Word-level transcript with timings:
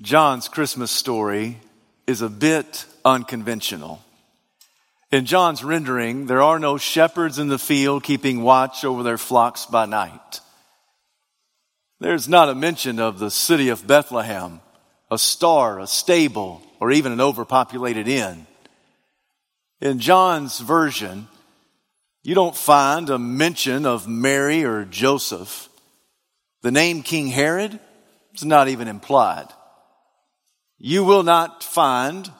John's 0.00 0.46
Christmas 0.46 0.92
story 0.92 1.58
is 2.06 2.22
a 2.22 2.28
bit 2.28 2.86
unconventional. 3.04 4.00
In 5.10 5.24
John's 5.24 5.64
rendering, 5.64 6.26
there 6.26 6.42
are 6.42 6.60
no 6.60 6.78
shepherds 6.78 7.38
in 7.38 7.48
the 7.48 7.58
field 7.58 8.04
keeping 8.04 8.42
watch 8.42 8.84
over 8.84 9.02
their 9.02 9.18
flocks 9.18 9.66
by 9.66 9.86
night. 9.86 10.40
There's 11.98 12.28
not 12.28 12.48
a 12.48 12.54
mention 12.54 13.00
of 13.00 13.18
the 13.18 13.30
city 13.30 13.70
of 13.70 13.86
Bethlehem, 13.88 14.60
a 15.10 15.18
star, 15.18 15.80
a 15.80 15.86
stable, 15.86 16.62
or 16.78 16.92
even 16.92 17.10
an 17.10 17.20
overpopulated 17.20 18.06
inn. 18.06 18.46
In 19.80 19.98
John's 19.98 20.60
version, 20.60 21.26
you 22.22 22.36
don't 22.36 22.56
find 22.56 23.10
a 23.10 23.18
mention 23.18 23.84
of 23.84 24.06
Mary 24.06 24.64
or 24.64 24.84
Joseph. 24.84 25.68
The 26.62 26.70
name 26.70 27.02
King 27.02 27.28
Herod 27.28 27.80
is 28.34 28.44
not 28.44 28.68
even 28.68 28.86
implied. 28.86 29.48
You 30.78 31.02
will 31.02 31.24
not 31.24 31.64
find 31.64 32.30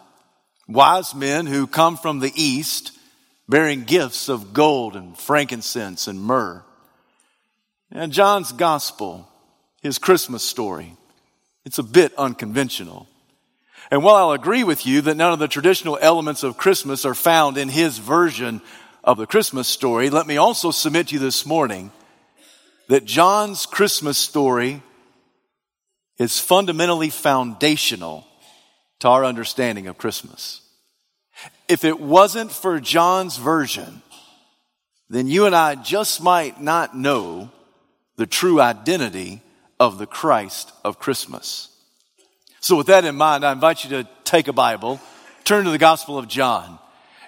wise 0.69 1.15
men 1.15 1.46
who 1.46 1.66
come 1.66 1.96
from 1.96 2.20
the 2.20 2.33
east 2.37 2.92
bearing 3.48 3.83
gifts 3.83 4.29
of 4.29 4.52
gold 4.52 4.95
and 4.95 5.19
frankincense 5.19 6.06
and 6.06 6.20
myrrh. 6.20 6.62
And 7.91 8.12
John's 8.12 8.52
gospel, 8.52 9.29
his 9.82 9.98
Christmas 9.98 10.45
story, 10.45 10.95
it's 11.65 11.79
a 11.79 11.82
bit 11.82 12.15
unconventional. 12.16 13.09
And 13.91 14.05
while 14.05 14.16
I'll 14.16 14.32
agree 14.32 14.65
with 14.65 14.87
you 14.87 15.01
that 15.01 15.16
none 15.16 15.32
of 15.32 15.38
the 15.38 15.48
traditional 15.48 15.98
elements 16.01 16.43
of 16.43 16.59
Christmas 16.59 17.05
are 17.05 17.15
found 17.15 17.57
in 17.57 17.68
his 17.68 17.98
version 17.98 18.60
of 19.02 19.16
the 19.16 19.27
Christmas 19.27 19.66
story, 19.66 20.10
let 20.10 20.27
me 20.27 20.37
also 20.37 20.70
submit 20.70 21.09
to 21.09 21.15
you 21.15 21.20
this 21.20 21.46
morning 21.46 21.91
that 22.88 23.05
John's 23.05 23.66
Christmas 23.66 24.18
story 24.18 24.82
is 26.18 26.38
fundamentally 26.38 27.10
foundational 27.10 28.27
to 29.01 29.09
our 29.09 29.25
understanding 29.25 29.87
of 29.87 29.98
Christmas. 29.98 30.62
If 31.68 31.85
it 31.85 32.01
wasn't 32.01 32.51
for 32.51 32.80
John's 32.80 33.37
version, 33.37 34.02
then 35.09 35.27
you 35.27 35.46
and 35.46 35.55
I 35.55 35.74
just 35.77 36.23
might 36.23 36.60
not 36.60 36.96
know 36.96 37.51
the 38.16 38.27
true 38.27 38.60
identity 38.60 39.43
of 39.79 39.99
the 39.99 40.07
Christ 40.07 40.73
of 40.85 40.99
Christmas. 40.99 41.68
So 42.60 42.77
with 42.77 42.88
that 42.88 43.05
in 43.05 43.15
mind, 43.15 43.45
I 43.45 43.52
invite 43.52 43.85
you 43.85 43.90
to 43.90 44.09
take 44.24 44.49
a 44.49 44.52
Bible, 44.52 45.01
turn 45.45 45.65
to 45.65 45.71
the 45.71 45.79
Gospel 45.79 46.18
of 46.18 46.27
John. 46.27 46.79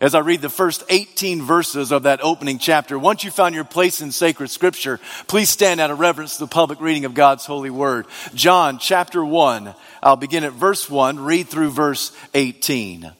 As 0.00 0.14
I 0.14 0.20
read 0.20 0.40
the 0.40 0.48
first 0.48 0.82
18 0.88 1.42
verses 1.42 1.92
of 1.92 2.04
that 2.04 2.20
opening 2.22 2.58
chapter, 2.58 2.98
once 2.98 3.22
you 3.22 3.30
found 3.30 3.54
your 3.54 3.64
place 3.64 4.00
in 4.00 4.12
sacred 4.12 4.48
scripture, 4.48 4.98
please 5.26 5.50
stand 5.50 5.78
out 5.78 5.90
of 5.90 6.00
reverence 6.00 6.34
to 6.34 6.44
the 6.44 6.48
public 6.48 6.80
reading 6.80 7.04
of 7.04 7.12
God's 7.12 7.44
holy 7.44 7.68
word. 7.68 8.06
John 8.34 8.78
chapter 8.78 9.22
1, 9.22 9.74
I'll 10.02 10.16
begin 10.16 10.44
at 10.44 10.52
verse 10.52 10.88
1, 10.88 11.20
read 11.20 11.48
through 11.48 11.70
verse 11.70 12.16
18. 12.32 13.12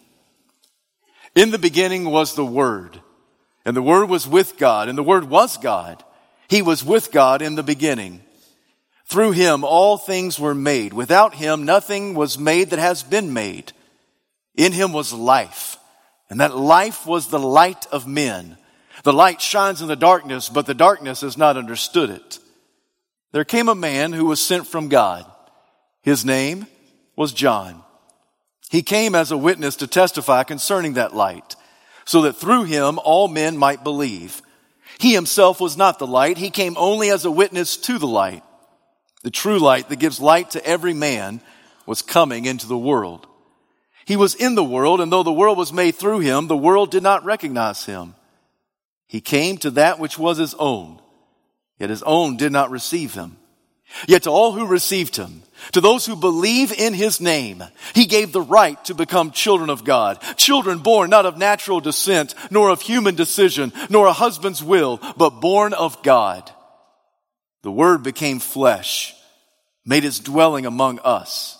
In 1.34 1.50
the 1.50 1.58
beginning 1.58 2.06
was 2.06 2.34
the 2.34 2.46
Word, 2.46 3.00
and 3.64 3.76
the 3.76 3.82
Word 3.82 4.08
was 4.08 4.26
with 4.26 4.56
God, 4.56 4.88
and 4.88 4.96
the 4.96 5.02
Word 5.02 5.24
was 5.24 5.58
God. 5.58 6.02
He 6.48 6.62
was 6.62 6.82
with 6.82 7.12
God 7.12 7.42
in 7.42 7.54
the 7.54 7.62
beginning. 7.62 8.22
Through 9.06 9.32
him 9.32 9.64
all 9.64 9.98
things 9.98 10.38
were 10.38 10.54
made. 10.54 10.92
Without 10.92 11.34
him 11.34 11.64
nothing 11.64 12.14
was 12.14 12.38
made 12.38 12.70
that 12.70 12.78
has 12.78 13.02
been 13.02 13.32
made. 13.32 13.72
In 14.56 14.72
him 14.72 14.92
was 14.92 15.12
life, 15.12 15.76
and 16.30 16.40
that 16.40 16.56
life 16.56 17.06
was 17.06 17.26
the 17.28 17.40
light 17.40 17.86
of 17.92 18.06
men. 18.06 18.56
The 19.02 19.12
light 19.12 19.40
shines 19.42 19.82
in 19.82 19.88
the 19.88 19.96
darkness, 19.96 20.48
but 20.48 20.66
the 20.66 20.74
darkness 20.74 21.22
has 21.22 21.36
not 21.36 21.56
understood 21.56 22.08
it. 22.08 22.38
There 23.32 23.44
came 23.44 23.68
a 23.68 23.74
man 23.74 24.12
who 24.12 24.26
was 24.26 24.40
sent 24.40 24.66
from 24.66 24.88
God. 24.88 25.26
His 26.02 26.24
name 26.24 26.66
was 27.16 27.32
John. 27.32 27.82
He 28.70 28.82
came 28.82 29.14
as 29.16 29.32
a 29.32 29.36
witness 29.36 29.76
to 29.76 29.86
testify 29.88 30.44
concerning 30.44 30.94
that 30.94 31.14
light, 31.14 31.56
so 32.04 32.22
that 32.22 32.36
through 32.36 32.64
him 32.64 32.98
all 33.02 33.26
men 33.26 33.56
might 33.56 33.82
believe. 33.82 34.40
He 34.98 35.14
himself 35.14 35.60
was 35.60 35.76
not 35.76 35.98
the 35.98 36.06
light. 36.06 36.38
He 36.38 36.50
came 36.50 36.76
only 36.76 37.10
as 37.10 37.24
a 37.24 37.30
witness 37.30 37.76
to 37.78 37.98
the 37.98 38.06
light. 38.06 38.44
The 39.22 39.30
true 39.30 39.58
light 39.58 39.88
that 39.88 39.98
gives 39.98 40.20
light 40.20 40.50
to 40.52 40.64
every 40.64 40.94
man 40.94 41.40
was 41.86 42.02
coming 42.02 42.44
into 42.44 42.68
the 42.68 42.78
world. 42.78 43.26
He 44.04 44.16
was 44.16 44.34
in 44.34 44.54
the 44.54 44.64
world, 44.64 45.00
and 45.00 45.12
though 45.12 45.22
the 45.22 45.32
world 45.32 45.58
was 45.58 45.72
made 45.72 45.94
through 45.94 46.20
him, 46.20 46.46
the 46.46 46.56
world 46.56 46.90
did 46.90 47.02
not 47.02 47.24
recognize 47.24 47.84
him. 47.84 48.14
He 49.06 49.20
came 49.20 49.58
to 49.58 49.70
that 49.72 49.98
which 49.98 50.18
was 50.18 50.38
his 50.38 50.54
own, 50.54 51.00
yet 51.78 51.90
his 51.90 52.02
own 52.02 52.36
did 52.36 52.52
not 52.52 52.70
receive 52.70 53.14
him. 53.14 53.36
Yet 54.06 54.22
to 54.22 54.30
all 54.30 54.52
who 54.52 54.66
received 54.66 55.16
him, 55.16 55.42
to 55.72 55.80
those 55.80 56.06
who 56.06 56.16
believe 56.16 56.72
in 56.72 56.94
his 56.94 57.20
name, 57.20 57.62
he 57.94 58.06
gave 58.06 58.32
the 58.32 58.40
right 58.40 58.82
to 58.84 58.94
become 58.94 59.30
children 59.32 59.68
of 59.68 59.84
God. 59.84 60.20
Children 60.36 60.78
born 60.78 61.10
not 61.10 61.26
of 61.26 61.38
natural 61.38 61.80
descent, 61.80 62.34
nor 62.50 62.70
of 62.70 62.80
human 62.80 63.14
decision, 63.14 63.72
nor 63.88 64.06
a 64.06 64.12
husband's 64.12 64.62
will, 64.62 65.00
but 65.16 65.40
born 65.40 65.72
of 65.72 66.02
God. 66.02 66.50
The 67.62 67.72
word 67.72 68.02
became 68.02 68.38
flesh, 68.38 69.14
made 69.84 70.04
his 70.04 70.20
dwelling 70.20 70.66
among 70.66 71.00
us. 71.00 71.59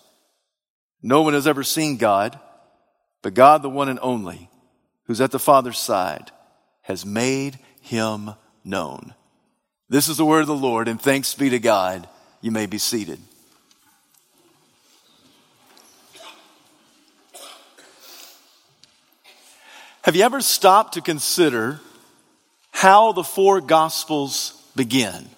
No 1.03 1.21
one 1.21 1.33
has 1.33 1.47
ever 1.47 1.63
seen 1.63 1.97
God, 1.97 2.39
but 3.21 3.33
God, 3.33 3.61
the 3.61 3.69
one 3.69 3.89
and 3.89 3.99
only, 4.01 4.49
who's 5.05 5.21
at 5.21 5.31
the 5.31 5.39
Father's 5.39 5.79
side, 5.79 6.31
has 6.83 7.05
made 7.05 7.59
him 7.81 8.31
known. 8.63 9.13
This 9.89 10.07
is 10.07 10.17
the 10.17 10.25
word 10.25 10.41
of 10.41 10.47
the 10.47 10.55
Lord, 10.55 10.87
and 10.87 11.01
thanks 11.01 11.33
be 11.33 11.49
to 11.49 11.59
God. 11.59 12.07
You 12.39 12.51
may 12.51 12.65
be 12.65 12.77
seated. 12.77 13.19
Have 20.03 20.15
you 20.15 20.23
ever 20.23 20.41
stopped 20.41 20.95
to 20.95 21.01
consider 21.01 21.79
how 22.71 23.11
the 23.11 23.23
four 23.23 23.61
Gospels 23.61 24.59
begin? 24.75 25.29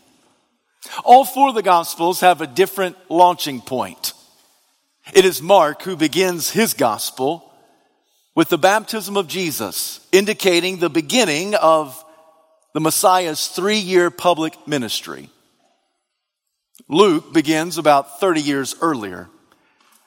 All 1.03 1.25
four 1.25 1.49
of 1.49 1.55
the 1.55 1.61
Gospels 1.61 2.21
have 2.21 2.41
a 2.41 2.47
different 2.47 2.95
launching 3.09 3.59
point. 3.59 4.13
It 5.11 5.25
is 5.25 5.41
Mark 5.41 5.81
who 5.81 5.97
begins 5.97 6.51
his 6.51 6.73
Gospel 6.73 7.51
with 8.35 8.49
the 8.49 8.57
baptism 8.57 9.17
of 9.17 9.27
Jesus, 9.27 9.99
indicating 10.11 10.77
the 10.77 10.89
beginning 10.89 11.55
of 11.55 12.03
the 12.73 12.79
Messiah's 12.79 13.47
three 13.47 13.77
year 13.77 14.09
public 14.09 14.67
ministry. 14.67 15.29
Luke 16.87 17.33
begins 17.33 17.77
about 17.77 18.19
30 18.19 18.41
years 18.41 18.75
earlier 18.81 19.29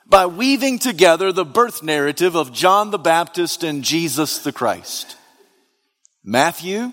by 0.07 0.27
weaving 0.27 0.79
together 0.79 1.31
the 1.31 1.45
birth 1.45 1.83
narrative 1.83 2.35
of 2.35 2.53
John 2.53 2.91
the 2.91 2.99
Baptist 2.99 3.63
and 3.63 3.85
Jesus 3.85 4.39
the 4.39 4.53
Christ. 4.53 5.17
Matthew, 6.25 6.93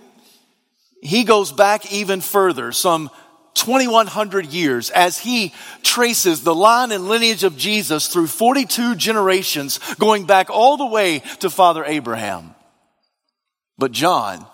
he 1.02 1.24
goes 1.24 1.52
back 1.52 1.92
even 1.92 2.22
further, 2.22 2.72
some 2.72 3.10
2100 3.56 4.48
years, 4.48 4.90
as 4.90 5.18
he 5.18 5.54
traces 5.84 6.44
the 6.44 6.56
line 6.56 6.92
and 6.92 7.08
lineage 7.08 7.44
of 7.44 7.58
Jesus 7.58 8.08
through 8.08 8.28
42 8.28 8.96
generations, 8.96 9.80
going 9.96 10.26
back 10.26 10.50
all 10.50 10.78
the 10.78 10.86
way 10.86 11.20
to 11.40 11.50
Father 11.50 11.86
Abraham. 11.86 12.56
But 13.78 13.92
John, 13.92 14.46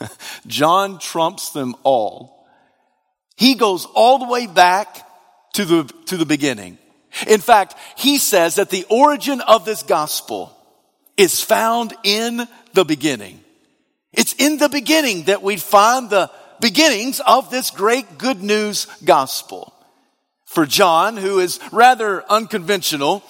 John 0.46 0.98
trumps 0.98 1.50
them 1.50 1.74
all. 1.82 2.46
He 3.36 3.54
goes 3.54 3.86
all 3.94 4.18
the 4.18 4.28
way 4.28 4.46
back 4.46 5.06
to 5.54 5.64
the, 5.64 5.84
to 6.06 6.16
the 6.16 6.26
beginning. 6.26 6.78
In 7.26 7.40
fact, 7.40 7.74
he 7.96 8.18
says 8.18 8.56
that 8.56 8.70
the 8.70 8.86
origin 8.88 9.40
of 9.40 9.64
this 9.64 9.82
gospel 9.82 10.56
is 11.16 11.40
found 11.40 11.92
in 12.04 12.46
the 12.72 12.84
beginning. 12.84 13.40
It's 14.12 14.34
in 14.34 14.58
the 14.58 14.68
beginning 14.68 15.24
that 15.24 15.42
we 15.42 15.56
find 15.56 16.10
the 16.10 16.30
beginnings 16.60 17.20
of 17.20 17.50
this 17.50 17.70
great 17.70 18.18
good 18.18 18.42
news 18.42 18.86
gospel. 19.04 19.72
For 20.44 20.66
John, 20.66 21.16
who 21.16 21.38
is 21.38 21.60
rather 21.72 22.24
unconventional, 22.30 23.22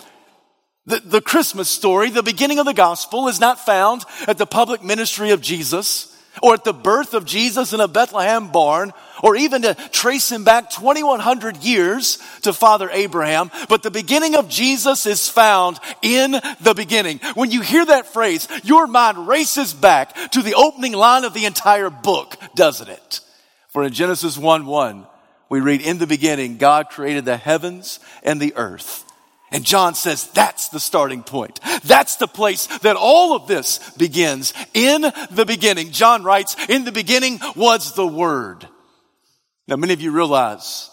the, 0.87 1.01
the 1.01 1.21
Christmas 1.21 1.69
story, 1.69 2.11
the 2.11 2.23
beginning 2.23 2.59
of 2.59 2.67
the 2.67 2.75
gospel 2.75 3.29
is 3.29 3.39
not 3.39 3.65
found 3.65 4.05
at 4.27 4.39
the 4.39 4.47
public 4.47 4.83
ministry 4.83 5.31
of 5.31 5.41
Jesus 5.41 6.10
or 6.43 6.55
at 6.55 6.65
the 6.65 6.73
birth 6.73 7.15
of 7.15 7.25
Jesus 7.25 7.73
in 7.73 7.81
a 7.81 7.89
Bethlehem 7.89 8.51
barn 8.51 8.93
or 9.23 9.37
even 9.37 9.63
to 9.63 9.75
trace 9.93 10.31
him 10.31 10.45
back 10.45 10.71
2100 10.71 11.59
years 11.59 12.19
to 12.43 12.53
Father 12.53 12.89
Abraham, 12.91 13.51
but 13.69 13.83
the 13.83 13.91
beginning 13.91 14.35
of 14.35 14.49
Jesus 14.49 15.07
is 15.07 15.29
found 15.29 15.79
in 16.03 16.33
the 16.61 16.75
beginning. 16.75 17.21
When 17.35 17.51
you 17.51 17.61
hear 17.61 17.85
that 17.85 18.07
phrase, 18.07 18.49
your 18.65 18.87
mind 18.87 19.29
races 19.29 19.75
back 19.75 20.15
to 20.33 20.43
the 20.43 20.55
opening 20.55 20.93
line 20.93 21.25
of 21.25 21.35
the 21.35 21.45
entire 21.45 21.91
book, 21.91 22.37
doesn't 22.55 22.89
it? 22.89 23.21
For 23.69 23.85
in 23.85 23.93
Genesis 23.93 24.37
1 24.37 24.67
1, 24.67 25.07
we 25.49 25.61
read, 25.61 25.81
In 25.81 25.99
the 25.99 26.07
beginning, 26.07 26.57
God 26.57 26.89
created 26.89 27.25
the 27.25 27.37
heavens 27.37 28.01
and 28.23 28.41
the 28.41 28.55
earth. 28.57 29.05
And 29.53 29.65
John 29.65 29.95
says 29.95 30.29
that's 30.29 30.69
the 30.69 30.81
starting 30.81 31.23
point. 31.23 31.61
That's 31.85 32.17
the 32.17 32.29
place 32.29 32.67
that 32.79 32.97
all 32.97 33.35
of 33.35 33.49
this 33.49 33.79
begins. 33.97 34.55
In 34.75 35.03
the 35.31 35.45
beginning. 35.47 35.91
John 35.91 36.23
writes, 36.23 36.57
in 36.69 36.85
the 36.85 36.93
beginning 36.93 37.41
was 37.57 37.95
the 37.95 38.07
Word. 38.07 38.69
Now, 39.67 39.77
many 39.77 39.93
of 39.93 40.01
you 40.01 40.11
realize 40.11 40.91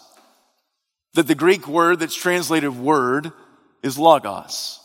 that 1.14 1.26
the 1.26 1.34
Greek 1.34 1.66
word 1.66 1.98
that's 1.98 2.14
translated 2.14 2.76
word 2.78 3.32
is 3.82 3.98
logos. 3.98 4.78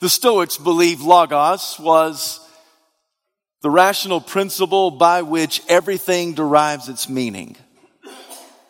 The 0.00 0.08
Stoics 0.08 0.56
believe 0.56 1.02
logos 1.02 1.78
was 1.78 2.40
the 3.60 3.68
rational 3.68 4.22
principle 4.22 4.90
by 4.90 5.20
which 5.20 5.60
everything 5.68 6.32
derives 6.32 6.88
its 6.88 7.08
meaning. 7.08 7.56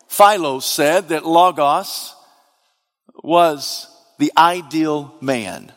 Philo 0.09 0.59
said 0.59 1.11
that 1.11 1.27
logos 1.27 2.15
was 3.23 3.87
the 4.19 4.33
ideal 4.37 5.15
man. 5.21 5.73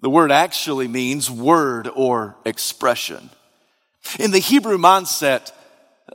The 0.00 0.10
word 0.10 0.30
actually 0.30 0.88
means 0.88 1.30
word 1.30 1.88
or 1.92 2.36
expression. 2.44 3.30
In 4.18 4.30
the 4.30 4.38
Hebrew 4.38 4.78
mindset, 4.78 5.52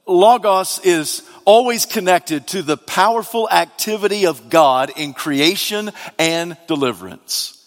Logos 0.07 0.79
is 0.83 1.23
always 1.45 1.85
connected 1.85 2.47
to 2.47 2.61
the 2.61 2.77
powerful 2.77 3.49
activity 3.49 4.25
of 4.25 4.49
God 4.49 4.91
in 4.95 5.13
creation 5.13 5.91
and 6.17 6.57
deliverance. 6.67 7.57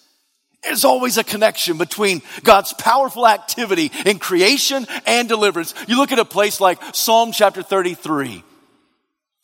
There's 0.63 0.85
always 0.85 1.19
a 1.19 1.25
connection 1.25 1.77
between 1.77 2.23
God's 2.43 2.73
powerful 2.73 3.27
activity 3.27 3.93
in 4.07 4.19
creation 4.19 4.87
and 5.07 5.29
deliverance. 5.29 5.75
You 5.87 5.99
look 5.99 6.11
at 6.11 6.19
a 6.19 6.25
place 6.25 6.61
like 6.61 6.79
Psalm 6.95 7.33
chapter 7.33 7.63
33. 7.63 8.43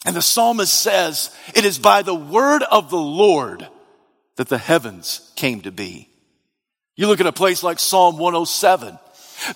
And 0.07 0.17
the 0.17 0.23
psalmist 0.23 0.73
says, 0.73 1.35
it 1.55 1.65
is 1.65 1.79
by 1.79 2.03
the 2.03 2.15
word 2.15 2.63
of 2.63 2.91
the 2.91 2.97
Lord 2.97 3.69
that 4.37 4.49
the 4.49 4.59
heavens 4.59 5.31
came 5.37 5.61
to 5.63 5.71
be. 5.71 6.09
You 6.97 7.07
look 7.07 7.21
at 7.21 7.27
a 7.27 7.33
place 7.33 7.63
like 7.63 7.79
Psalm 7.79 8.17
107, 8.17 8.99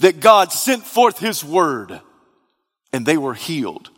that 0.01 0.21
God 0.21 0.53
sent 0.53 0.85
forth 0.85 1.19
his 1.19 1.45
word 1.45 2.01
and 2.93 3.05
they 3.05 3.17
were 3.17 3.35
healed. 3.35 3.91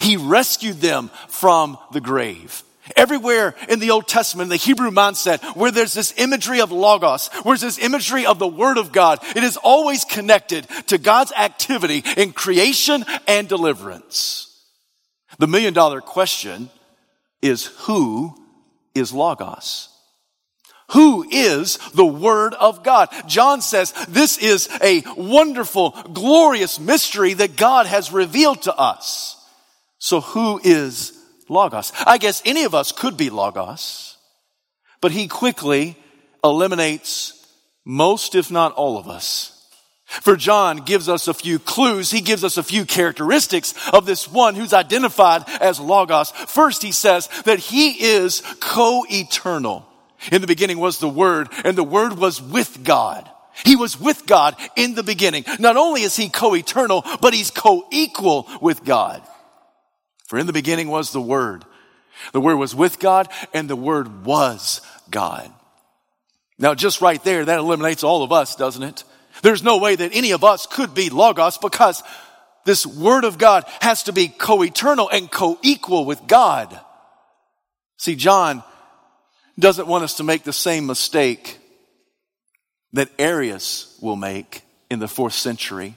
He 0.00 0.16
rescued 0.16 0.76
them 0.76 1.10
from 1.28 1.78
the 1.92 2.00
grave. 2.00 2.62
Everywhere 2.96 3.54
in 3.68 3.78
the 3.78 3.90
Old 3.90 4.08
Testament, 4.08 4.50
the 4.50 4.56
Hebrew 4.56 4.90
mindset, 4.90 5.56
where 5.56 5.70
there's 5.70 5.94
this 5.94 6.14
imagery 6.16 6.60
of 6.60 6.72
Logos, 6.72 7.28
where's 7.42 7.60
this 7.60 7.78
imagery 7.78 8.26
of 8.26 8.38
the 8.38 8.48
Word 8.48 8.78
of 8.78 8.90
God, 8.90 9.20
it 9.36 9.44
is 9.44 9.56
always 9.56 10.04
connected 10.04 10.66
to 10.88 10.98
God's 10.98 11.32
activity 11.32 12.02
in 12.16 12.32
creation 12.32 13.04
and 13.28 13.48
deliverance. 13.48 14.49
The 15.38 15.46
million 15.46 15.74
dollar 15.74 16.00
question 16.00 16.70
is 17.42 17.66
who 17.66 18.34
is 18.94 19.12
Logos? 19.12 19.88
Who 20.90 21.24
is 21.30 21.78
the 21.94 22.06
Word 22.06 22.52
of 22.54 22.82
God? 22.82 23.08
John 23.28 23.60
says 23.60 23.92
this 24.08 24.38
is 24.38 24.68
a 24.82 25.02
wonderful, 25.16 25.90
glorious 26.12 26.80
mystery 26.80 27.34
that 27.34 27.56
God 27.56 27.86
has 27.86 28.12
revealed 28.12 28.62
to 28.62 28.74
us. 28.74 29.36
So 29.98 30.20
who 30.20 30.60
is 30.64 31.16
Logos? 31.48 31.92
I 32.06 32.18
guess 32.18 32.42
any 32.44 32.64
of 32.64 32.74
us 32.74 32.90
could 32.90 33.16
be 33.16 33.30
Logos, 33.30 34.16
but 35.00 35.12
he 35.12 35.28
quickly 35.28 35.96
eliminates 36.42 37.34
most, 37.84 38.34
if 38.34 38.50
not 38.50 38.72
all 38.72 38.98
of 38.98 39.08
us 39.08 39.59
for 40.10 40.36
John 40.36 40.78
gives 40.78 41.08
us 41.08 41.28
a 41.28 41.34
few 41.34 41.58
clues. 41.60 42.10
He 42.10 42.20
gives 42.20 42.42
us 42.42 42.56
a 42.56 42.62
few 42.64 42.84
characteristics 42.84 43.74
of 43.92 44.06
this 44.06 44.28
one 44.28 44.56
who's 44.56 44.72
identified 44.72 45.44
as 45.60 45.78
Logos. 45.78 46.32
First, 46.32 46.82
he 46.82 46.90
says 46.90 47.28
that 47.44 47.60
he 47.60 48.02
is 48.02 48.42
co-eternal. 48.58 49.86
In 50.32 50.40
the 50.40 50.48
beginning 50.48 50.78
was 50.78 50.98
the 50.98 51.08
Word, 51.08 51.48
and 51.64 51.78
the 51.78 51.84
Word 51.84 52.18
was 52.18 52.42
with 52.42 52.82
God. 52.82 53.30
He 53.64 53.76
was 53.76 53.98
with 53.98 54.26
God 54.26 54.56
in 54.76 54.94
the 54.94 55.02
beginning. 55.02 55.44
Not 55.58 55.76
only 55.76 56.02
is 56.02 56.16
he 56.16 56.28
co-eternal, 56.28 57.04
but 57.20 57.32
he's 57.32 57.50
co-equal 57.50 58.48
with 58.60 58.84
God. 58.84 59.22
For 60.26 60.38
in 60.38 60.46
the 60.46 60.52
beginning 60.52 60.88
was 60.88 61.12
the 61.12 61.20
Word. 61.20 61.64
The 62.32 62.40
Word 62.40 62.56
was 62.56 62.74
with 62.74 62.98
God, 62.98 63.28
and 63.54 63.70
the 63.70 63.76
Word 63.76 64.24
was 64.24 64.80
God. 65.10 65.50
Now, 66.58 66.74
just 66.74 67.00
right 67.00 67.22
there, 67.24 67.44
that 67.44 67.58
eliminates 67.58 68.04
all 68.04 68.22
of 68.22 68.32
us, 68.32 68.56
doesn't 68.56 68.82
it? 68.82 69.04
There's 69.42 69.62
no 69.62 69.78
way 69.78 69.96
that 69.96 70.14
any 70.14 70.32
of 70.32 70.44
us 70.44 70.66
could 70.66 70.94
be 70.94 71.10
Logos 71.10 71.58
because 71.58 72.02
this 72.64 72.86
Word 72.86 73.24
of 73.24 73.38
God 73.38 73.64
has 73.80 74.04
to 74.04 74.12
be 74.12 74.28
co-eternal 74.28 75.08
and 75.08 75.30
co-equal 75.30 76.04
with 76.04 76.26
God. 76.26 76.78
See, 77.96 78.16
John 78.16 78.62
doesn't 79.58 79.88
want 79.88 80.04
us 80.04 80.14
to 80.14 80.24
make 80.24 80.44
the 80.44 80.52
same 80.52 80.86
mistake 80.86 81.58
that 82.92 83.10
Arius 83.18 83.98
will 84.00 84.16
make 84.16 84.62
in 84.90 84.98
the 84.98 85.08
fourth 85.08 85.34
century. 85.34 85.94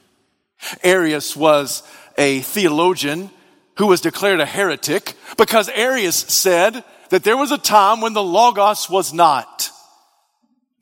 Arius 0.84 1.36
was 1.36 1.84
a 2.18 2.42
theologian 2.42 3.30
who 3.78 3.88
was 3.88 4.01
declared 4.01 4.40
a 4.40 4.45
heretic 4.45 5.16
because 5.38 5.68
Arius 5.69 6.16
said 6.16 6.84
that 7.10 7.24
there 7.24 7.38
was 7.38 7.51
a 7.51 7.57
time 7.57 8.01
when 8.01 8.13
the 8.13 8.24
Logos 8.24 8.90
was 8.90 9.13
not. 9.13 9.72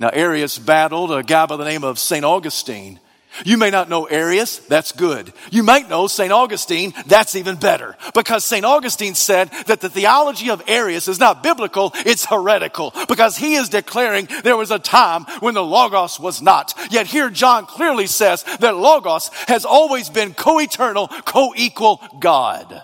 Now, 0.01 0.09
Arius 0.09 0.57
battled 0.57 1.11
a 1.11 1.21
guy 1.21 1.45
by 1.45 1.57
the 1.57 1.63
name 1.63 1.83
of 1.83 1.99
St. 1.99 2.25
Augustine. 2.25 2.99
You 3.45 3.55
may 3.55 3.69
not 3.69 3.87
know 3.87 4.05
Arius, 4.05 4.57
that's 4.57 4.91
good. 4.91 5.31
You 5.51 5.61
might 5.61 5.89
know 5.89 6.07
St. 6.07 6.33
Augustine, 6.33 6.91
that's 7.05 7.35
even 7.35 7.55
better. 7.55 7.95
Because 8.15 8.43
St. 8.43 8.65
Augustine 8.65 9.13
said 9.13 9.51
that 9.67 9.79
the 9.79 9.91
theology 9.91 10.49
of 10.49 10.63
Arius 10.67 11.07
is 11.07 11.19
not 11.19 11.43
biblical, 11.43 11.91
it's 11.97 12.25
heretical. 12.25 12.95
Because 13.07 13.37
he 13.37 13.53
is 13.53 13.69
declaring 13.69 14.27
there 14.43 14.57
was 14.57 14.71
a 14.71 14.79
time 14.79 15.25
when 15.39 15.53
the 15.53 15.63
Logos 15.63 16.19
was 16.19 16.41
not. 16.41 16.73
Yet 16.89 17.05
here 17.05 17.29
John 17.29 17.67
clearly 17.67 18.07
says 18.07 18.41
that 18.59 18.77
Logos 18.77 19.29
has 19.47 19.65
always 19.65 20.09
been 20.09 20.33
co-eternal, 20.33 21.09
co-equal 21.09 22.01
God. 22.19 22.81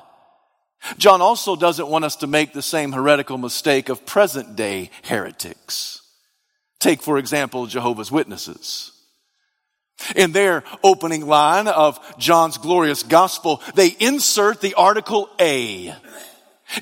John 0.99 1.21
also 1.21 1.55
doesn't 1.55 1.87
want 1.87 2.05
us 2.05 2.17
to 2.17 2.27
make 2.27 2.53
the 2.53 2.61
same 2.61 2.91
heretical 2.91 3.39
mistake 3.39 3.89
of 3.89 4.05
present 4.05 4.55
day 4.55 4.91
heretics. 5.01 6.03
Take, 6.79 7.01
for 7.01 7.17
example, 7.17 7.65
Jehovah's 7.65 8.11
Witnesses. 8.11 8.91
In 10.15 10.31
their 10.31 10.63
opening 10.83 11.25
line 11.25 11.67
of 11.67 11.99
John's 12.19 12.57
glorious 12.57 13.01
gospel, 13.03 13.61
they 13.73 13.95
insert 13.99 14.61
the 14.61 14.75
article 14.75 15.29
A. 15.39 15.93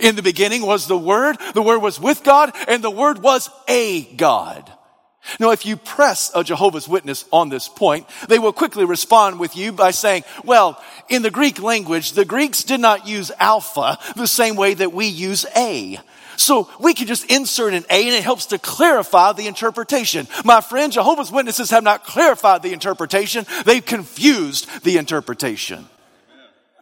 In 0.02 0.16
the 0.16 0.24
beginning 0.24 0.66
was 0.66 0.88
the 0.88 0.98
Word, 0.98 1.38
the 1.54 1.62
Word 1.62 1.80
was 1.80 2.00
with 2.00 2.24
God, 2.24 2.52
and 2.68 2.84
the 2.84 2.92
Word 2.92 3.22
was 3.22 3.50
a 3.68 4.04
God. 4.16 4.70
Now, 5.40 5.52
if 5.52 5.66
you 5.66 5.76
press 5.76 6.32
a 6.36 6.44
Jehovah's 6.44 6.88
Witness 6.88 7.26
on 7.32 7.50
this 7.50 7.68
point, 7.68 8.08
they 8.28 8.40
will 8.40 8.54
quickly 8.54 8.86
respond 8.86 9.40
with 9.40 9.56
you 9.56 9.72
by 9.72 9.92
saying, 9.92 10.24
well, 10.44 10.82
in 11.10 11.22
the 11.22 11.32
Greek 11.32 11.62
language, 11.62 12.12
the 12.12 12.26
Greeks 12.26 12.64
did 12.64 12.80
not 12.80 13.08
use 13.08 13.32
alpha 13.40 13.98
the 14.16 14.28
same 14.28 14.56
way 14.56 14.74
that 14.74 14.94
we 14.94 15.08
use 15.08 15.46
A. 15.56 16.00
So 16.38 16.70
we 16.80 16.94
can 16.94 17.08
just 17.08 17.30
insert 17.32 17.74
an 17.74 17.86
A 17.90 18.06
and 18.06 18.14
it 18.14 18.24
helps 18.24 18.48
to 18.48 18.60
clarify 18.60 19.32
the 19.32 19.48
interpretation. 19.48 20.28
My 20.44 20.62
friend, 20.62 20.92
Jehovah's 20.92 21.32
Witnesses 21.32 21.70
have 21.70 21.84
not 21.84 22.06
clarified 22.06 22.62
the 22.62 22.74
interpretation. 22.74 23.46
They've 23.66 23.86
confused 23.86 24.84
the 24.84 24.98
interpretation. 24.98 25.88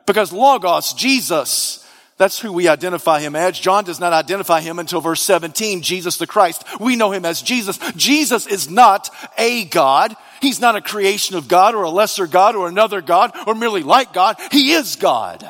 Because 0.05 0.33
Logos, 0.33 0.93
Jesus, 0.93 1.82
that's 2.17 2.39
who 2.39 2.53
we 2.53 2.67
identify 2.67 3.20
him 3.22 3.36
as. 3.36 3.60
John 3.60 3.84
does 3.84 4.00
not 4.00 4.13
identify 4.13 4.62
him 4.62 4.77
until 4.77 5.01
verse 5.01 5.22
17, 5.22 5.82
Jesus 5.82 6.17
the 6.17 6.27
Christ. 6.27 6.63
We 6.79 6.96
know 6.96 7.12
him 7.12 7.25
as 7.25 7.41
Jesus. 7.41 7.79
Jesus 7.96 8.46
is 8.46 8.70
not 8.70 9.10
a 9.38 9.65
God. 9.65 10.15
He's 10.41 10.60
not 10.60 10.75
a 10.75 10.82
creation 10.82 11.36
of 11.36 11.48
God 11.48 11.74
or 11.74 11.84
a 11.84 11.89
lesser 11.89 12.27
God 12.27 12.55
or 12.55 12.67
another 12.67 13.01
God 13.01 13.36
or 13.48 13.55
merely 13.55 13.82
like 13.82 14.13
God. 14.13 14.38
He 14.51 14.74
is 14.74 14.96
God. 14.96 15.50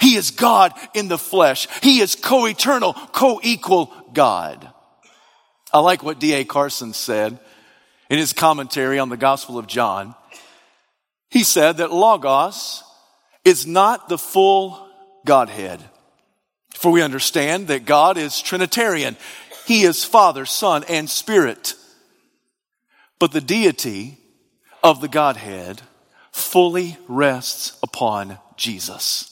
He 0.00 0.16
is 0.16 0.32
God 0.32 0.72
in 0.94 1.08
the 1.08 1.18
flesh. 1.18 1.68
He 1.80 2.00
is 2.00 2.14
co-eternal, 2.14 2.92
co-equal 2.92 3.92
God. 4.12 4.68
I 5.72 5.78
like 5.78 6.02
what 6.02 6.18
D.A. 6.18 6.44
Carson 6.44 6.92
said 6.92 7.38
in 8.10 8.18
his 8.18 8.34
commentary 8.34 8.98
on 8.98 9.08
the 9.08 9.16
Gospel 9.16 9.58
of 9.58 9.66
John. 9.66 10.14
He 11.30 11.44
said 11.44 11.78
that 11.78 11.92
Logos 11.92 12.84
is 13.44 13.66
not 13.66 14.10
the 14.10 14.18
full 14.18 14.86
Godhead. 15.24 15.80
For 16.82 16.90
we 16.90 17.00
understand 17.00 17.68
that 17.68 17.84
God 17.84 18.18
is 18.18 18.40
Trinitarian. 18.40 19.16
He 19.66 19.84
is 19.84 20.04
Father, 20.04 20.44
Son, 20.44 20.82
and 20.88 21.08
Spirit. 21.08 21.74
But 23.20 23.30
the 23.30 23.40
deity 23.40 24.18
of 24.82 25.00
the 25.00 25.06
Godhead 25.06 25.80
fully 26.32 26.96
rests 27.06 27.78
upon 27.84 28.38
Jesus. 28.56 29.28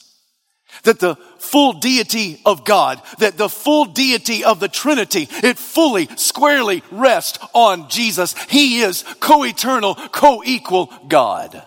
that 0.83 0.99
the 0.99 1.15
full 1.37 1.73
deity 1.73 2.41
of 2.45 2.65
God, 2.65 3.01
that 3.19 3.37
the 3.37 3.49
full 3.49 3.85
deity 3.85 4.43
of 4.43 4.59
the 4.59 4.67
Trinity, 4.67 5.27
it 5.43 5.57
fully, 5.57 6.07
squarely 6.15 6.83
rests 6.91 7.39
on 7.53 7.89
Jesus. 7.89 8.33
He 8.49 8.81
is 8.81 9.03
co-eternal, 9.19 9.95
co-equal 9.95 10.91
God. 11.07 11.61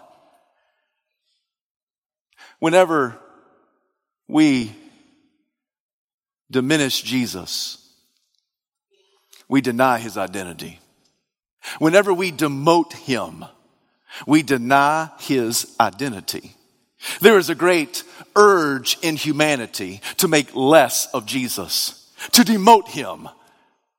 Whenever 2.58 3.18
we 4.26 4.72
diminish 6.50 7.02
Jesus, 7.02 7.78
we 9.48 9.60
deny 9.60 9.98
his 9.98 10.16
identity. 10.16 10.80
Whenever 11.78 12.12
we 12.12 12.32
demote 12.32 12.92
him, 12.92 13.44
we 14.26 14.42
deny 14.42 15.10
his 15.18 15.74
identity. 15.80 16.54
There 17.20 17.38
is 17.38 17.50
a 17.50 17.54
great 17.54 18.02
urge 18.36 18.98
in 19.02 19.16
humanity 19.16 20.00
to 20.18 20.28
make 20.28 20.54
less 20.54 21.06
of 21.12 21.26
Jesus, 21.26 22.10
to 22.32 22.42
demote 22.42 22.88
him. 22.88 23.28